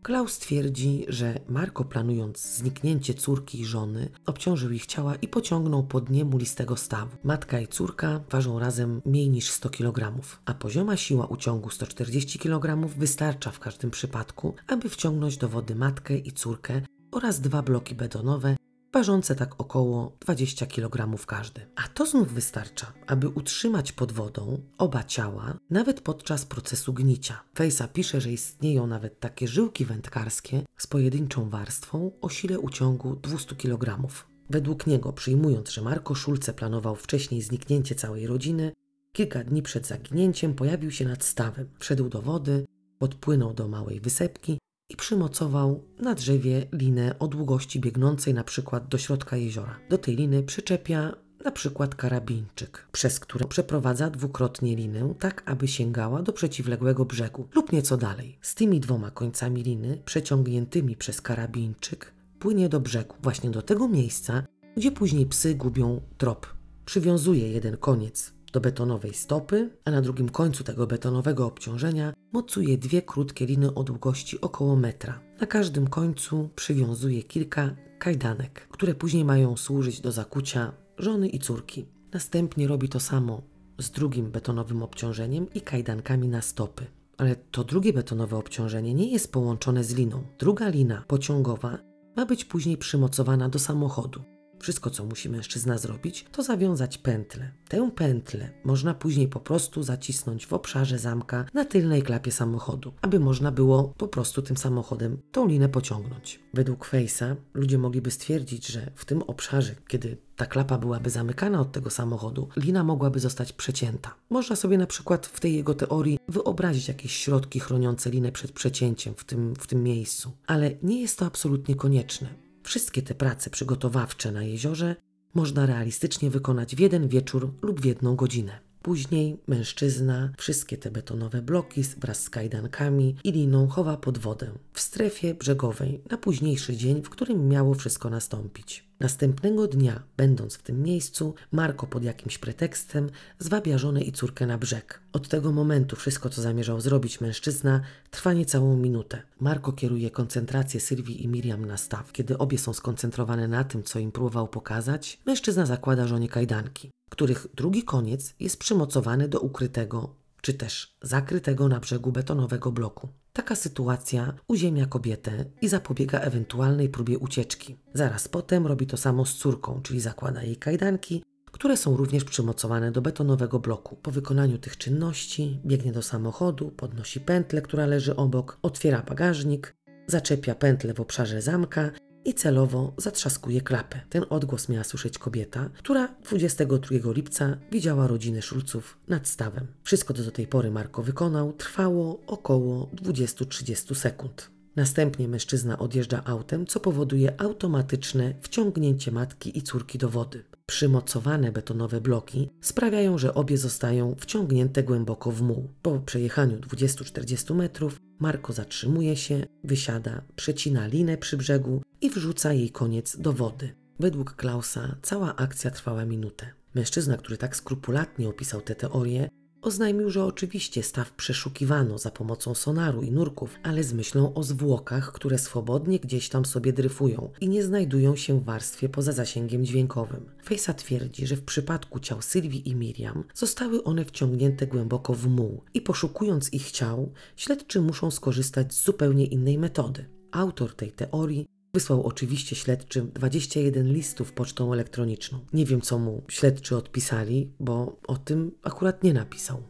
[0.04, 6.10] Klaus twierdzi, że Marko planując zniknięcie córki i żony, obciążył ich ciała i pociągnął pod
[6.10, 7.18] nie mulistego stawu.
[7.24, 12.88] Matka i córka ważą razem mniej niż 100 kg, a pozioma siła uciągu 140 kg
[12.88, 16.82] wystarcza w każdym przypadku, aby wciągnąć do wody matkę i córkę
[17.16, 18.56] oraz dwa bloki betonowe,
[18.94, 21.62] ważące tak około 20 kg każdy.
[21.76, 27.44] A to znów wystarcza, aby utrzymać pod wodą oba ciała, nawet podczas procesu gnicia.
[27.58, 33.56] Fejsa pisze, że istnieją nawet takie żyłki wędkarskie z pojedynczą warstwą o sile uciągu 200
[33.56, 34.08] kg.
[34.50, 38.72] Według niego, przyjmując, że Marko Szulce planował wcześniej zniknięcie całej rodziny,
[39.12, 42.66] kilka dni przed zaginięciem pojawił się nad stawem, wszedł do wody,
[43.00, 44.58] podpłynął do małej wysepki
[44.90, 49.80] i przymocował na drzewie linę o długości biegnącej na przykład do środka jeziora.
[49.90, 56.22] Do tej liny przyczepia na przykład karabinczyk, przez który przeprowadza dwukrotnie linę, tak aby sięgała
[56.22, 58.38] do przeciwległego brzegu lub nieco dalej.
[58.42, 64.44] Z tymi dwoma końcami liny, przeciągniętymi przez karabinczyk, płynie do brzegu, właśnie do tego miejsca,
[64.78, 66.48] gdzie później psy gubią trop.
[66.86, 73.02] Przywiązuje jeden koniec do betonowej stopy, a na drugim końcu tego betonowego obciążenia mocuje dwie
[73.02, 75.20] krótkie liny o długości około metra.
[75.42, 81.86] Na każdym końcu przywiązuje kilka kajdanek, które później mają służyć do zakucia żony i córki.
[82.14, 83.42] Następnie robi to samo
[83.80, 86.86] z drugim betonowym obciążeniem i kajdankami na stopy.
[87.18, 90.24] Ale to drugie betonowe obciążenie nie jest połączone z liną.
[90.40, 91.78] Druga lina pociągowa
[92.16, 94.35] ma być później przymocowana do samochodu.
[94.60, 97.52] Wszystko, co musi mężczyzna zrobić, to zawiązać pętlę.
[97.70, 103.20] Tę pętlę można później po prostu zacisnąć w obszarze zamka na tylnej klapie samochodu, aby
[103.20, 106.40] można było po prostu tym samochodem tą linę pociągnąć.
[106.54, 111.72] Według Face'a ludzie mogliby stwierdzić, że w tym obszarze, kiedy ta klapa byłaby zamykana od
[111.72, 114.16] tego samochodu, lina mogłaby zostać przecięta.
[114.30, 119.14] Można sobie na przykład w tej jego teorii wyobrazić jakieś środki chroniące linę przed przecięciem
[119.18, 122.45] w tym, w tym miejscu, ale nie jest to absolutnie konieczne.
[122.66, 124.96] Wszystkie te prace przygotowawcze na jeziorze
[125.34, 128.60] można realistycznie wykonać w jeden wieczór lub w jedną godzinę.
[128.82, 134.82] Później mężczyzna wszystkie te betonowe bloki wraz z kajdankami i liną chowa pod wodę w
[134.82, 138.86] strefie brzegowej na późniejszy dzień, w którym miało wszystko nastąpić.
[139.00, 144.58] Następnego dnia, będąc w tym miejscu, Marko pod jakimś pretekstem zwabia żonę i córkę na
[144.58, 145.02] brzeg.
[145.14, 147.82] Od tego momentu wszystko, co zamierzał zrobić mężczyzna,
[148.12, 149.22] trwa niecałą minutę.
[149.40, 152.12] Marko kieruje koncentrację Sylwii i Miriam na staw.
[152.12, 157.48] Kiedy obie są skoncentrowane na tym, co im próbował pokazać, mężczyzna zakłada żonie kajdanki, których
[157.56, 163.10] drugi koniec jest przymocowany do ukrytego czy też zakrytego na brzegu betonowego bloku.
[163.34, 167.78] Taka sytuacja uziemia kobietę i zapobiega ewentualnej próbie ucieczki.
[167.94, 172.92] Zaraz potem robi to samo z córką, czyli zakłada jej kajdanki, które są również przymocowane
[172.92, 173.96] do betonowego bloku.
[173.96, 179.76] Po wykonaniu tych czynności biegnie do samochodu, podnosi pętlę, która leży obok, otwiera bagażnik,
[180.08, 181.92] zaczepia pętlę w obszarze zamka
[182.26, 184.02] i celowo zatrzaskuje klapę.
[184.10, 189.68] Ten odgłos miała słyszeć kobieta, która 22 lipca widziała rodziny Szulców nad stawem.
[189.84, 194.56] Wszystko, co do tej pory Marko wykonał, trwało około 20-30 sekund.
[194.76, 200.44] Następnie mężczyzna odjeżdża autem, co powoduje automatyczne wciągnięcie matki i córki do wody.
[200.66, 205.70] Przymocowane betonowe bloki sprawiają, że obie zostają wciągnięte głęboko w muł.
[205.82, 212.70] Po przejechaniu 20-40 metrów Marko zatrzymuje się, wysiada, przecina linę przy brzegu i wrzuca jej
[212.70, 213.76] koniec do wody.
[214.00, 216.54] Według Klausa cała akcja trwała minutę.
[216.76, 219.30] Mężczyzna, który tak skrupulatnie opisał tę teorię,
[219.62, 225.12] Oznajmił, że oczywiście staw przeszukiwano za pomocą sonaru i nurków, ale z myślą o zwłokach,
[225.12, 230.26] które swobodnie gdzieś tam sobie dryfują i nie znajdują się w warstwie poza zasięgiem dźwiękowym.
[230.44, 235.64] Fejsa twierdzi, że w przypadku ciał Sylwii i Miriam zostały one wciągnięte głęboko w muł
[235.74, 240.06] i poszukując ich ciał, śledczy muszą skorzystać z zupełnie innej metody.
[240.32, 245.40] Autor tej teorii Wysłał oczywiście śledczym 21 listów pocztą elektroniczną.
[245.54, 249.64] Nie wiem, co mu śledczy odpisali, bo o tym akurat nie napisał.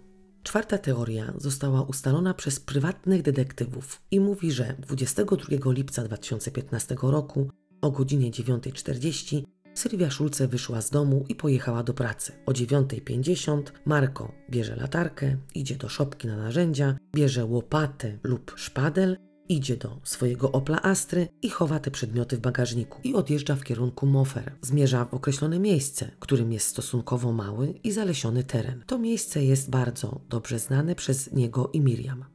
[0.43, 7.49] Czwarta teoria została ustalona przez prywatnych detektywów i mówi, że 22 lipca 2015 roku
[7.81, 12.31] o godzinie 9.40 Sylwia Szulce wyszła z domu i pojechała do pracy.
[12.45, 19.17] O 9.50 Marko bierze latarkę, idzie do szopki na narzędzia, bierze łopatę lub szpadel
[19.49, 24.05] Idzie do swojego Opla Astry i chowa te przedmioty w bagażniku i odjeżdża w kierunku
[24.05, 24.51] Mofer.
[24.61, 28.83] Zmierza w określone miejsce, którym jest stosunkowo mały i zalesiony teren.
[28.87, 32.25] To miejsce jest bardzo dobrze znane przez niego i Miriam.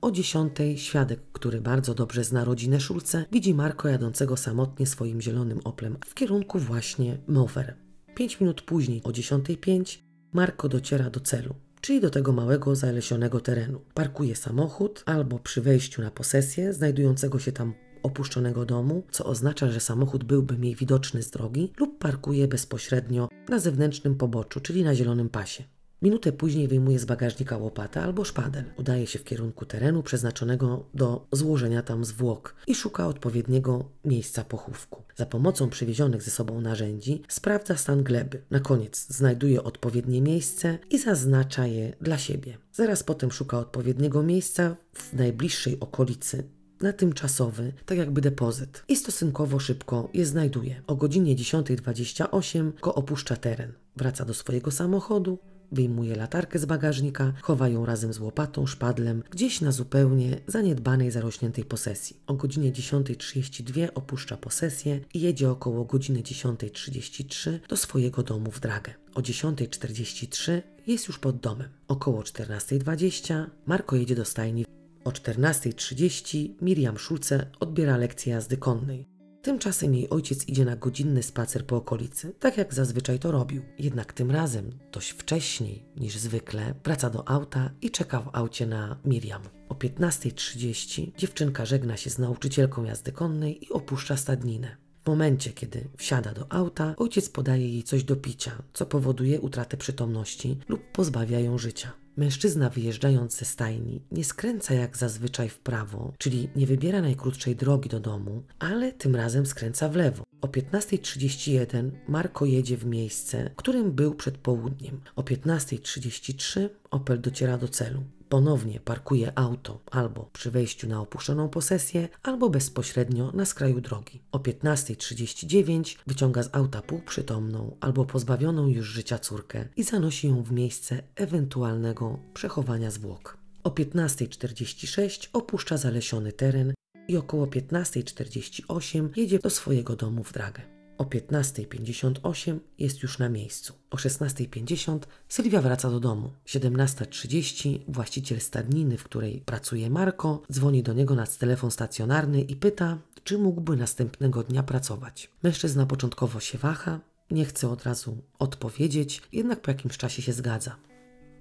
[0.00, 5.60] O dziesiątej świadek, który bardzo dobrze zna rodzinę Szulce, widzi Marko jadącego samotnie swoim zielonym
[5.64, 7.76] Oplem w kierunku właśnie Mofer.
[8.14, 9.98] Pięć minut później, o 10.05,
[10.32, 13.80] Marko dociera do celu czyli do tego małego, zalesionego terenu.
[13.94, 19.80] Parkuje samochód albo przy wejściu na posesję znajdującego się tam opuszczonego domu, co oznacza, że
[19.80, 25.28] samochód byłby mniej widoczny z drogi, lub parkuje bezpośrednio na zewnętrznym poboczu, czyli na zielonym
[25.28, 25.64] pasie.
[26.04, 28.64] Minutę później wyjmuje z bagażnika łopatę albo szpadel.
[28.78, 35.02] Udaje się w kierunku terenu przeznaczonego do złożenia tam zwłok i szuka odpowiedniego miejsca pochówku.
[35.16, 38.42] Za pomocą przywiezionych ze sobą narzędzi sprawdza stan gleby.
[38.50, 42.58] Na koniec znajduje odpowiednie miejsce i zaznacza je dla siebie.
[42.72, 46.44] Zaraz potem szuka odpowiedniego miejsca w najbliższej okolicy
[46.80, 48.84] na tymczasowy, tak jakby depozyt.
[48.88, 50.82] I stosunkowo szybko je znajduje.
[50.86, 53.72] O godzinie 10.28 go opuszcza teren.
[53.96, 55.38] Wraca do swojego samochodu,
[55.74, 61.64] Wyjmuje latarkę z bagażnika, chowa ją razem z łopatą, szpadlem, gdzieś na zupełnie zaniedbanej, zarośniętej
[61.64, 62.16] posesji.
[62.26, 68.94] O godzinie 10.32 opuszcza posesję i jedzie około godziny 10.33 do swojego domu w Dragę.
[69.14, 71.68] O 10.43 jest już pod domem.
[71.88, 74.66] Około 14.20 Marko jedzie do stajni.
[75.04, 79.13] O 14.30 Miriam Szulce odbiera lekcję jazdy konnej.
[79.44, 83.62] Tymczasem jej ojciec idzie na godzinny spacer po okolicy, tak jak zazwyczaj to robił.
[83.78, 88.96] Jednak tym razem, dość wcześniej niż zwykle, wraca do auta i czeka w aucie na
[89.04, 89.42] Miriam.
[89.68, 94.76] O 15.30 dziewczynka żegna się z nauczycielką jazdy konnej i opuszcza stadninę.
[95.04, 99.76] W momencie, kiedy wsiada do auta, ojciec podaje jej coś do picia, co powoduje utratę
[99.76, 102.03] przytomności lub pozbawia ją życia.
[102.16, 107.88] Mężczyzna wyjeżdżając ze stajni nie skręca jak zazwyczaj w prawo, czyli nie wybiera najkrótszej drogi
[107.88, 110.24] do domu, ale tym razem skręca w lewo.
[110.40, 115.00] O 15.31 Marko jedzie w miejsce, którym był przed południem.
[115.16, 118.02] O 15.33 Opel dociera do celu.
[118.34, 124.22] Ponownie parkuje auto albo przy wejściu na opuszczoną posesję, albo bezpośrednio na skraju drogi.
[124.32, 130.52] O 15.39 wyciąga z auta półprzytomną albo pozbawioną już życia córkę i zanosi ją w
[130.52, 133.38] miejsce ewentualnego przechowania zwłok.
[133.64, 136.74] O 15.46 opuszcza zalesiony teren
[137.08, 140.73] i około 15.48 jedzie do swojego domu w Dragę.
[140.98, 143.74] O 15.58 jest już na miejscu.
[143.90, 146.30] O 16.50 Sylwia wraca do domu.
[146.46, 152.98] 17.30 właściciel stadniny, w której pracuje Marko, dzwoni do niego na telefon stacjonarny i pyta,
[153.24, 155.30] czy mógłby następnego dnia pracować.
[155.42, 160.76] Mężczyzna początkowo się waha, nie chce od razu odpowiedzieć, jednak po jakimś czasie się zgadza.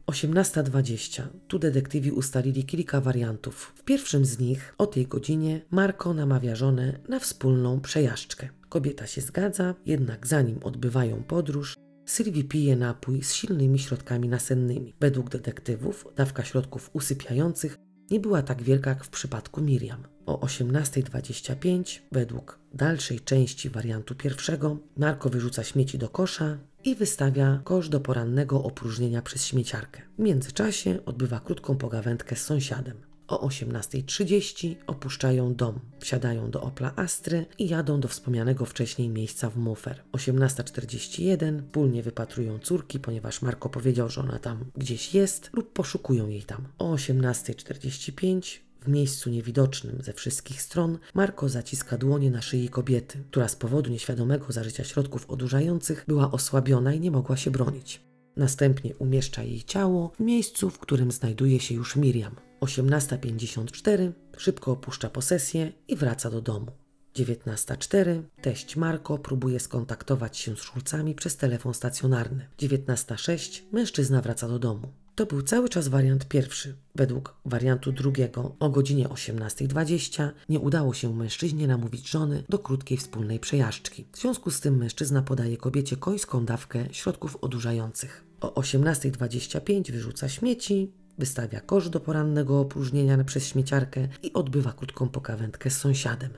[0.07, 1.23] 18.20.
[1.47, 3.73] Tu detektywi ustalili kilka wariantów.
[3.75, 8.49] W pierwszym z nich o tej godzinie Marko namawia żonę na wspólną przejażdżkę.
[8.69, 14.93] Kobieta się zgadza, jednak zanim odbywają podróż, Sylwii pije napój z silnymi środkami nasennymi.
[14.99, 17.77] Według detektywów dawka środków usypiających
[18.11, 20.03] nie była tak wielka jak w przypadku Miriam.
[20.25, 27.89] O 18.25, według dalszej części wariantu pierwszego, Marko wyrzuca śmieci do kosza, i wystawia kosz
[27.89, 30.01] do porannego opróżnienia przez śmieciarkę.
[30.17, 32.97] W międzyczasie odbywa krótką pogawędkę z sąsiadem.
[33.27, 39.57] O 18.30 opuszczają dom, wsiadają do Opla Astry i jadą do wspomnianego wcześniej miejsca w
[39.57, 40.03] Mufer.
[40.11, 46.43] 18.41 wspólnie wypatrują córki, ponieważ Marko powiedział, że ona tam gdzieś jest lub poszukują jej
[46.43, 46.67] tam.
[46.77, 53.47] O 18.45 w miejscu niewidocznym ze wszystkich stron Marko zaciska dłonie na szyi kobiety, która
[53.47, 58.01] z powodu nieświadomego zażycia środków odurzających była osłabiona i nie mogła się bronić.
[58.37, 62.35] Następnie umieszcza jej ciało w miejscu, w którym znajduje się już Miriam.
[62.61, 66.71] 18.54 szybko opuszcza posesję i wraca do domu.
[67.15, 72.47] 19.04 teść Marko próbuje skontaktować się z Szulcami przez telefon stacjonarny.
[72.59, 75.02] 19.06 mężczyzna wraca do domu.
[75.15, 76.75] To był cały czas wariant pierwszy.
[76.95, 83.39] Według wariantu drugiego o godzinie 18.20 nie udało się mężczyźnie namówić żony do krótkiej wspólnej
[83.39, 84.05] przejażdżki.
[84.11, 88.25] W związku z tym mężczyzna podaje kobiecie końską dawkę środków odurzających.
[88.41, 95.69] O 18.25 wyrzuca śmieci, wystawia kosz do porannego opróżnienia przez śmieciarkę i odbywa krótką pokawędkę
[95.69, 96.31] z sąsiadem.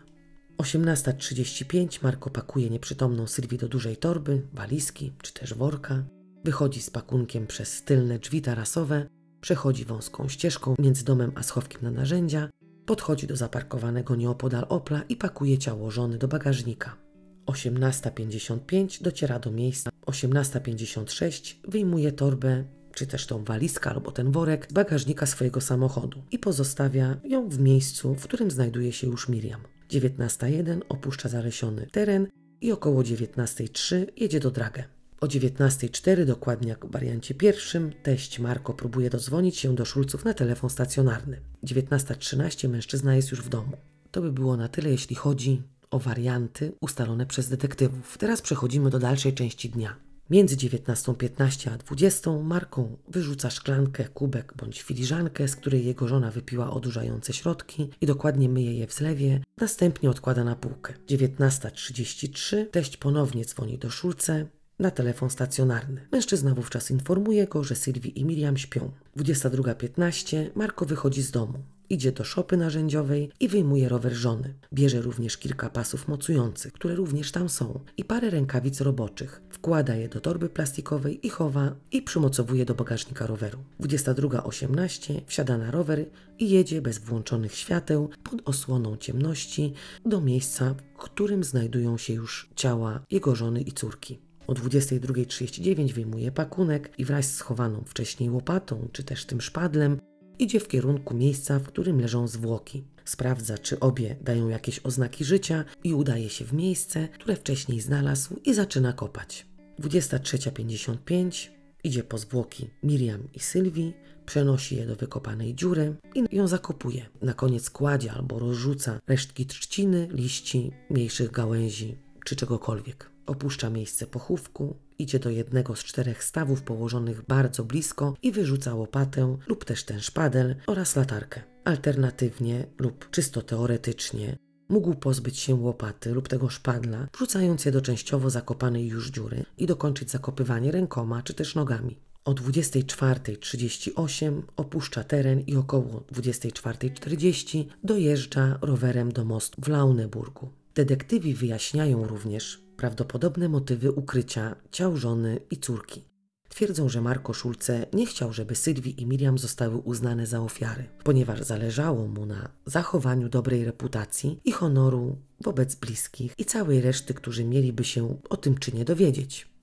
[0.58, 6.04] 18.35 Marko pakuje nieprzytomną Sylwii do dużej torby, walizki czy też worka.
[6.46, 9.06] Wychodzi z pakunkiem przez tylne drzwi tarasowe,
[9.42, 12.50] przechodzi wąską ścieżką między domem a schowkiem na narzędzia,
[12.86, 16.98] podchodzi do zaparkowanego nieopodal Opla i pakuje ciało żony do bagażnika.
[17.46, 19.90] 18.55 dociera do miejsca.
[20.06, 26.40] 18.56 wyjmuje torbę, czy też tą walizkę albo ten worek z bagażnika swojego samochodu i
[26.40, 29.62] pozostawia ją w miejscu, w którym znajduje się już Miriam.
[29.90, 32.28] 19.01 opuszcza zalesiony teren
[32.62, 34.95] i około 19.03 jedzie do Dragę.
[35.22, 40.34] O 19.04, dokładnie jak w wariancie pierwszym, teść Marko próbuje dozwonić się do Szulców na
[40.34, 41.40] telefon stacjonarny.
[41.64, 43.78] 19.13 mężczyzna jest już w domu.
[44.12, 45.62] To by było na tyle, jeśli chodzi
[45.92, 48.18] o warianty ustalone przez detektywów.
[48.18, 49.96] Teraz przechodzimy do dalszej części dnia.
[50.30, 56.72] Między 19.15 a 20 Marką wyrzuca szklankę, kubek bądź filiżankę, z której jego żona wypiła
[56.72, 60.94] odurzające środki i dokładnie myje je w zlewie, następnie odkłada na półkę.
[61.08, 64.48] 19.33 teść ponownie dzwoni do Szulce
[64.80, 66.08] na telefon stacjonarny.
[66.12, 68.92] Mężczyzna wówczas informuje go, że Sylwii i Miriam śpią.
[69.18, 71.54] 22.15 Marko wychodzi z domu.
[71.90, 74.54] Idzie do szopy narzędziowej i wyjmuje rower żony.
[74.74, 79.42] Bierze również kilka pasów mocujących, które również tam są, i parę rękawic roboczych.
[79.50, 83.60] Wkłada je do torby plastikowej i chowa i przymocowuje do bagażnika roweru.
[83.82, 86.06] 22.18 wsiada na rower
[86.40, 89.74] i jedzie bez włączonych świateł pod osłoną ciemności
[90.06, 94.25] do miejsca, w którym znajdują się już ciała jego żony i córki.
[94.48, 100.00] O 22.39 wyjmuje pakunek i wraz z schowaną wcześniej łopatą czy też tym szpadlem
[100.40, 102.84] idzie w kierunku miejsca, w którym leżą zwłoki.
[103.06, 108.40] Sprawdza, czy obie dają jakieś oznaki życia i udaje się w miejsce, które wcześniej znalazł
[108.46, 109.46] i zaczyna kopać.
[109.80, 111.50] 23.55
[111.84, 113.94] idzie po zwłoki Miriam i Sylwii,
[114.26, 117.06] przenosi je do wykopanej dziury i ją zakopuje.
[117.22, 123.15] Na koniec kładzie albo rozrzuca resztki trzciny, liści, mniejszych gałęzi czy czegokolwiek.
[123.26, 129.38] Opuszcza miejsce pochówku, idzie do jednego z czterech stawów położonych bardzo blisko i wyrzuca łopatę
[129.48, 131.42] lub też ten szpadel oraz latarkę.
[131.64, 134.38] Alternatywnie lub czysto teoretycznie
[134.70, 139.66] mógł pozbyć się łopaty lub tego szpadla, wrzucając je do częściowo zakopanej już dziury i
[139.66, 142.00] dokończyć zakopywanie rękoma czy też nogami.
[142.26, 150.50] O 24.38 opuszcza teren i około 24.40 dojeżdża rowerem do mostu w Launeburgu.
[150.76, 156.04] Detektywi wyjaśniają również, prawdopodobne motywy ukrycia ciał żony i córki.
[156.50, 161.42] Twierdzą, że Marko Szulce nie chciał, żeby Sylwii i Miriam zostały uznane za ofiary, ponieważ
[161.42, 167.84] zależało mu na zachowaniu dobrej reputacji i honoru wobec bliskich i całej reszty, którzy mieliby
[167.84, 169.55] się o tym czynie dowiedzieć.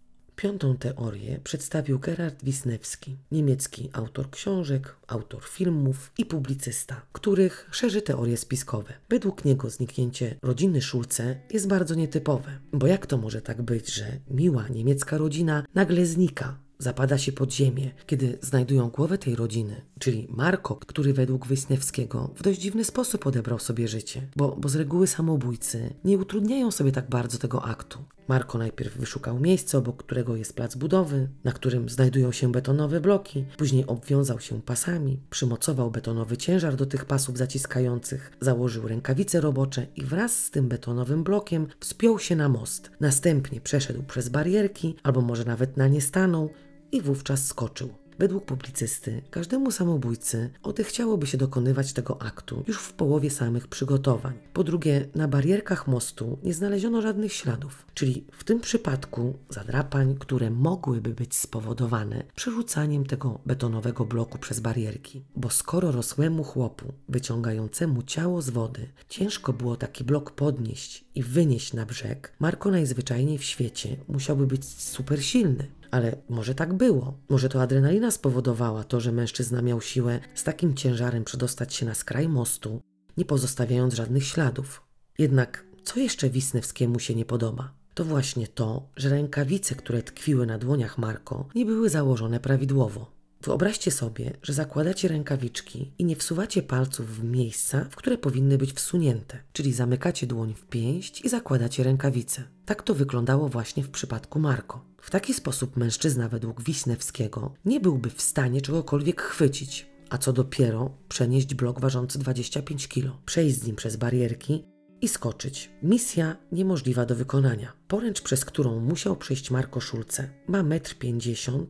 [0.43, 8.37] Piątą teorię przedstawił Gerard Wisniewski, niemiecki autor książek, autor filmów i publicysta, których szerzy teorie
[8.37, 8.93] spiskowe.
[9.09, 14.19] Według niego zniknięcie rodziny Szulce jest bardzo nietypowe, bo jak to może tak być, że
[14.31, 20.29] miła niemiecka rodzina nagle znika, zapada się pod ziemię, kiedy znajdują głowę tej rodziny, czyli
[20.31, 25.07] Marko, który według Wysniewskiego w dość dziwny sposób odebrał sobie życie, bo, bo z reguły
[25.07, 27.99] samobójcy nie utrudniają sobie tak bardzo tego aktu.
[28.29, 33.45] Marko najpierw wyszukał miejsce, obok którego jest plac budowy, na którym znajdują się betonowe bloki,
[33.57, 40.05] później obwiązał się pasami, przymocował betonowy ciężar do tych pasów zaciskających, założył rękawice robocze i
[40.05, 42.91] wraz z tym betonowym blokiem wspiął się na most.
[43.01, 46.51] Następnie przeszedł przez barierki, albo może nawet na nie stanął,
[46.93, 48.03] i wówczas skoczył.
[48.19, 54.39] Według publicysty, każdemu samobójcy odechciałoby się dokonywać tego aktu już w połowie samych przygotowań.
[54.53, 60.51] Po drugie, na barierkach mostu nie znaleziono żadnych śladów, czyli w tym przypadku zadrapań, które
[60.51, 65.25] mogłyby być spowodowane przerzucaniem tego betonowego bloku przez barierki.
[65.37, 71.73] Bo skoro rosłemu chłopu wyciągającemu ciało z wody ciężko było taki blok podnieść i wynieść
[71.73, 75.82] na brzeg, Marko najzwyczajniej w świecie musiałby być super silny.
[75.93, 77.19] Ale może tak było.
[77.29, 81.95] Może to adrenalina spowodowała to, że mężczyzna miał siłę z takim ciężarem przedostać się na
[81.95, 82.81] skraj mostu,
[83.17, 84.83] nie pozostawiając żadnych śladów.
[85.19, 87.75] Jednak co jeszcze Wisnewskiemu się nie podoba?
[87.95, 93.13] To właśnie to, że rękawice, które tkwiły na dłoniach Marko, nie były założone prawidłowo.
[93.43, 98.73] Wyobraźcie sobie, że zakładacie rękawiczki i nie wsuwacie palców w miejsca, w które powinny być
[98.73, 102.43] wsunięte, czyli zamykacie dłoń w pięść i zakładacie rękawice.
[102.65, 104.92] Tak to wyglądało właśnie w przypadku Marko.
[105.03, 110.91] W taki sposób mężczyzna według Wisnewskiego nie byłby w stanie czegokolwiek chwycić, a co dopiero
[111.09, 114.65] przenieść blok ważący 25 kg, przejść z nim przez barierki
[115.01, 115.71] i skoczyć.
[115.83, 117.73] Misja niemożliwa do wykonania.
[117.89, 121.67] Poręcz, przez którą musiał przejść Marko Szulce, ma 1,50 m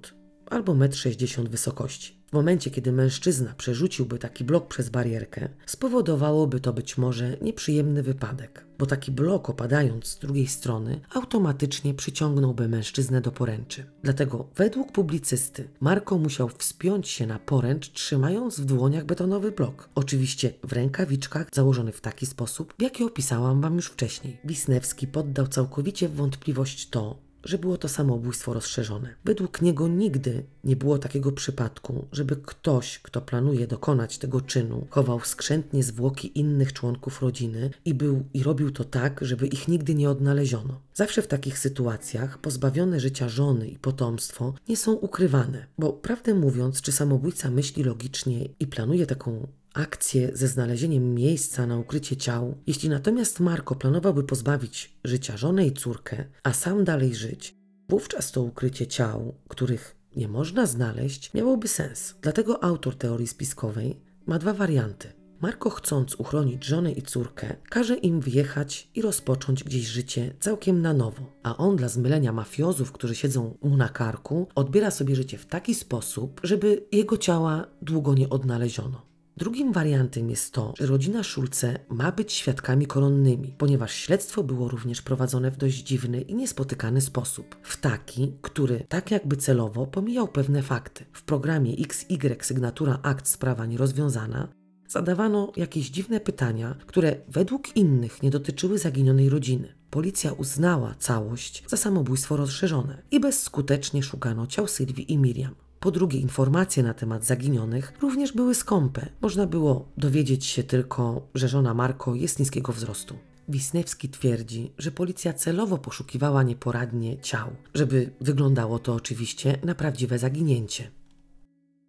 [0.50, 2.22] albo 1,60 m wysokości.
[2.28, 8.66] W momencie, kiedy mężczyzna przerzuciłby taki blok przez barierkę, spowodowałoby to być może nieprzyjemny wypadek,
[8.82, 13.84] bo taki blok opadając z drugiej strony automatycznie przyciągnąłby mężczyznę do poręczy.
[14.02, 19.88] Dlatego według publicysty Marko musiał wspiąć się na poręcz, trzymając w dłoniach betonowy blok.
[19.94, 24.40] Oczywiście w rękawiczkach założony w taki sposób, jaki opisałam Wam już wcześniej.
[24.44, 29.14] Wisnewski poddał całkowicie w wątpliwość to, że było to samobójstwo rozszerzone.
[29.24, 35.20] Według niego nigdy nie było takiego przypadku, żeby ktoś, kto planuje dokonać tego czynu, chował
[35.20, 40.10] skrzętnie zwłoki innych członków rodziny i był i robił to tak, żeby ich nigdy nie
[40.10, 40.80] odnaleziono.
[40.94, 46.82] Zawsze w takich sytuacjach pozbawione życia żony i potomstwo nie są ukrywane, bo prawdę mówiąc,
[46.82, 52.88] czy samobójca myśli logicznie i planuje taką akcję ze znalezieniem miejsca na ukrycie ciał, jeśli
[52.88, 57.56] natomiast Marko planowałby pozbawić życia żonę i córkę, a sam dalej żyć,
[57.88, 62.14] wówczas to ukrycie ciał, których nie można znaleźć, miałoby sens.
[62.22, 65.12] Dlatego autor teorii spiskowej ma dwa warianty.
[65.40, 70.94] Marko, chcąc uchronić żonę i córkę, każe im wyjechać i rozpocząć gdzieś życie całkiem na
[70.94, 75.46] nowo, a on dla zmylenia mafiozów, którzy siedzą mu na karku, odbiera sobie życie w
[75.46, 79.11] taki sposób, żeby jego ciała długo nie odnaleziono.
[79.36, 85.02] Drugim wariantem jest to, że rodzina Szulce ma być świadkami koronnymi, ponieważ śledztwo było również
[85.02, 87.56] prowadzone w dość dziwny i niespotykany sposób.
[87.62, 91.04] W taki, który tak jakby celowo pomijał pewne fakty.
[91.12, 94.48] W programie XY sygnatura akt sprawa nierozwiązana
[94.88, 99.74] zadawano jakieś dziwne pytania, które według innych nie dotyczyły zaginionej rodziny.
[99.90, 105.54] Policja uznała całość za samobójstwo rozszerzone i bezskutecznie szukano ciał Sylwii i Miriam.
[105.82, 109.08] Po drugie, informacje na temat zaginionych również były skąpe.
[109.20, 113.18] Można było dowiedzieć się tylko, że żona Marko jest niskiego wzrostu.
[113.48, 120.90] Wisniewski twierdzi, że policja celowo poszukiwała nieporadnie ciał, żeby wyglądało to oczywiście na prawdziwe zaginięcie.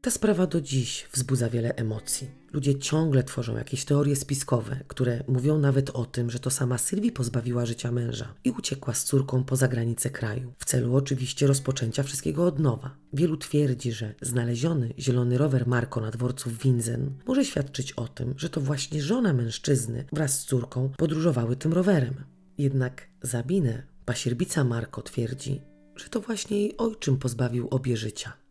[0.02, 2.43] Ta sprawa do dziś wzbudza wiele emocji.
[2.54, 7.12] Ludzie ciągle tworzą jakieś teorie spiskowe, które mówią nawet o tym, że to sama Sylwii
[7.12, 12.46] pozbawiła życia męża i uciekła z córką poza granice kraju, w celu oczywiście rozpoczęcia wszystkiego
[12.46, 12.96] od nowa.
[13.14, 18.50] Wielu twierdzi, że znaleziony zielony rower Marko na dworcu Winzen może świadczyć o tym, że
[18.50, 22.24] to właśnie żona mężczyzny wraz z córką podróżowały tym rowerem.
[22.58, 25.62] Jednak Zabinę, pasierbica Marko twierdzi,
[25.96, 28.43] że to właśnie jej ojczym pozbawił obie życia.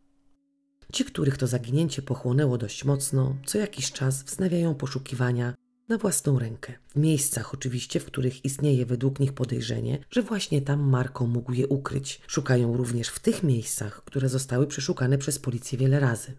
[0.93, 5.55] Ci, których to zaginięcie pochłonęło dość mocno, co jakiś czas wznawiają poszukiwania
[5.89, 6.73] na własną rękę.
[6.89, 11.67] W miejscach oczywiście, w których istnieje według nich podejrzenie, że właśnie tam Marko mógł je
[11.67, 12.21] ukryć.
[12.27, 16.33] Szukają również w tych miejscach, które zostały przeszukane przez policję wiele razy.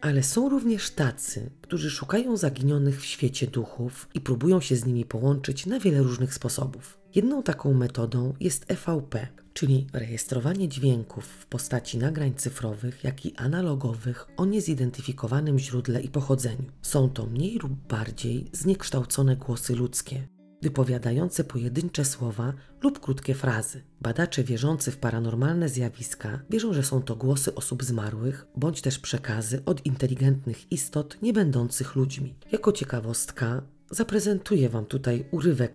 [0.00, 5.04] Ale są również tacy, którzy szukają zaginionych w świecie duchów i próbują się z nimi
[5.04, 6.98] połączyć na wiele różnych sposobów.
[7.14, 14.26] Jedną taką metodą jest EVP, czyli rejestrowanie dźwięków w postaci nagrań cyfrowych, jak i analogowych
[14.36, 16.64] o niezidentyfikowanym źródle i pochodzeniu.
[16.82, 20.28] Są to mniej lub bardziej zniekształcone głosy ludzkie,
[20.62, 22.52] wypowiadające pojedyncze słowa
[22.82, 23.82] lub krótkie frazy.
[24.00, 29.62] Badacze wierzący w paranormalne zjawiska wierzą, że są to głosy osób zmarłych, bądź też przekazy
[29.66, 32.34] od inteligentnych istot nie będących ludźmi.
[32.52, 35.74] Jako ciekawostka zaprezentuję Wam tutaj urywek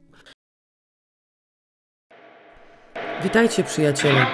[3.24, 4.26] Witajcie przyjaciele.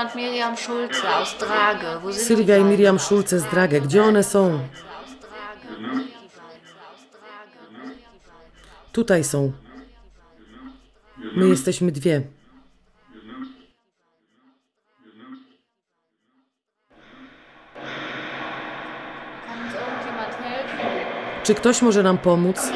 [0.00, 2.12] Und Miriam Schulze aus Drage.
[2.12, 2.64] Sylwia i?
[2.64, 4.60] Miriam Schulze z Drage, gdzie one są?
[8.92, 9.52] Tutaj są.
[11.36, 12.22] My jesteśmy dwie.
[21.42, 22.72] Czy ktoś może nam pomóc?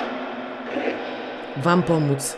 [1.57, 2.37] Wam pomóc.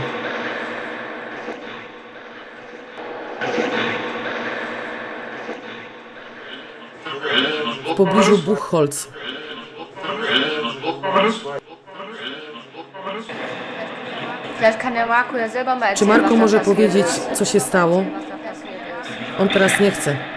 [7.91, 9.07] W pobliżu Buchholz.
[15.95, 18.03] Czy Marko może powiedzieć, co się stało?
[19.39, 20.30] On teraz nie chce.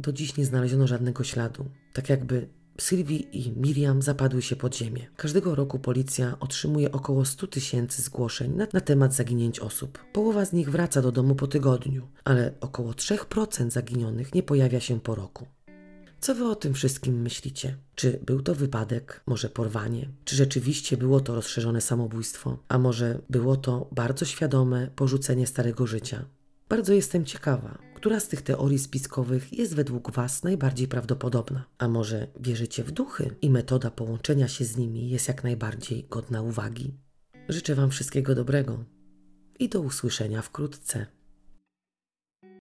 [0.00, 1.64] Do dziś nie znaleziono żadnego śladu.
[1.92, 2.48] Tak jakby
[2.80, 5.06] Sylwii i Miriam zapadły się pod ziemię.
[5.16, 9.98] Każdego roku policja otrzymuje około 100 tysięcy zgłoszeń na, na temat zaginięć osób.
[10.12, 15.00] Połowa z nich wraca do domu po tygodniu, ale około 3% zaginionych nie pojawia się
[15.00, 15.46] po roku.
[16.20, 17.76] Co wy o tym wszystkim myślicie?
[17.94, 20.08] Czy był to wypadek, może porwanie?
[20.24, 22.58] Czy rzeczywiście było to rozszerzone samobójstwo?
[22.68, 26.24] A może było to bardzo świadome porzucenie starego życia?
[26.68, 31.64] Bardzo jestem ciekawa, która z tych teorii spiskowych jest według Was najbardziej prawdopodobna?
[31.78, 36.42] A może wierzycie w duchy i metoda połączenia się z nimi jest jak najbardziej godna
[36.42, 36.94] uwagi?
[37.48, 38.84] Życzę Wam wszystkiego dobrego
[39.58, 41.06] i do usłyszenia wkrótce.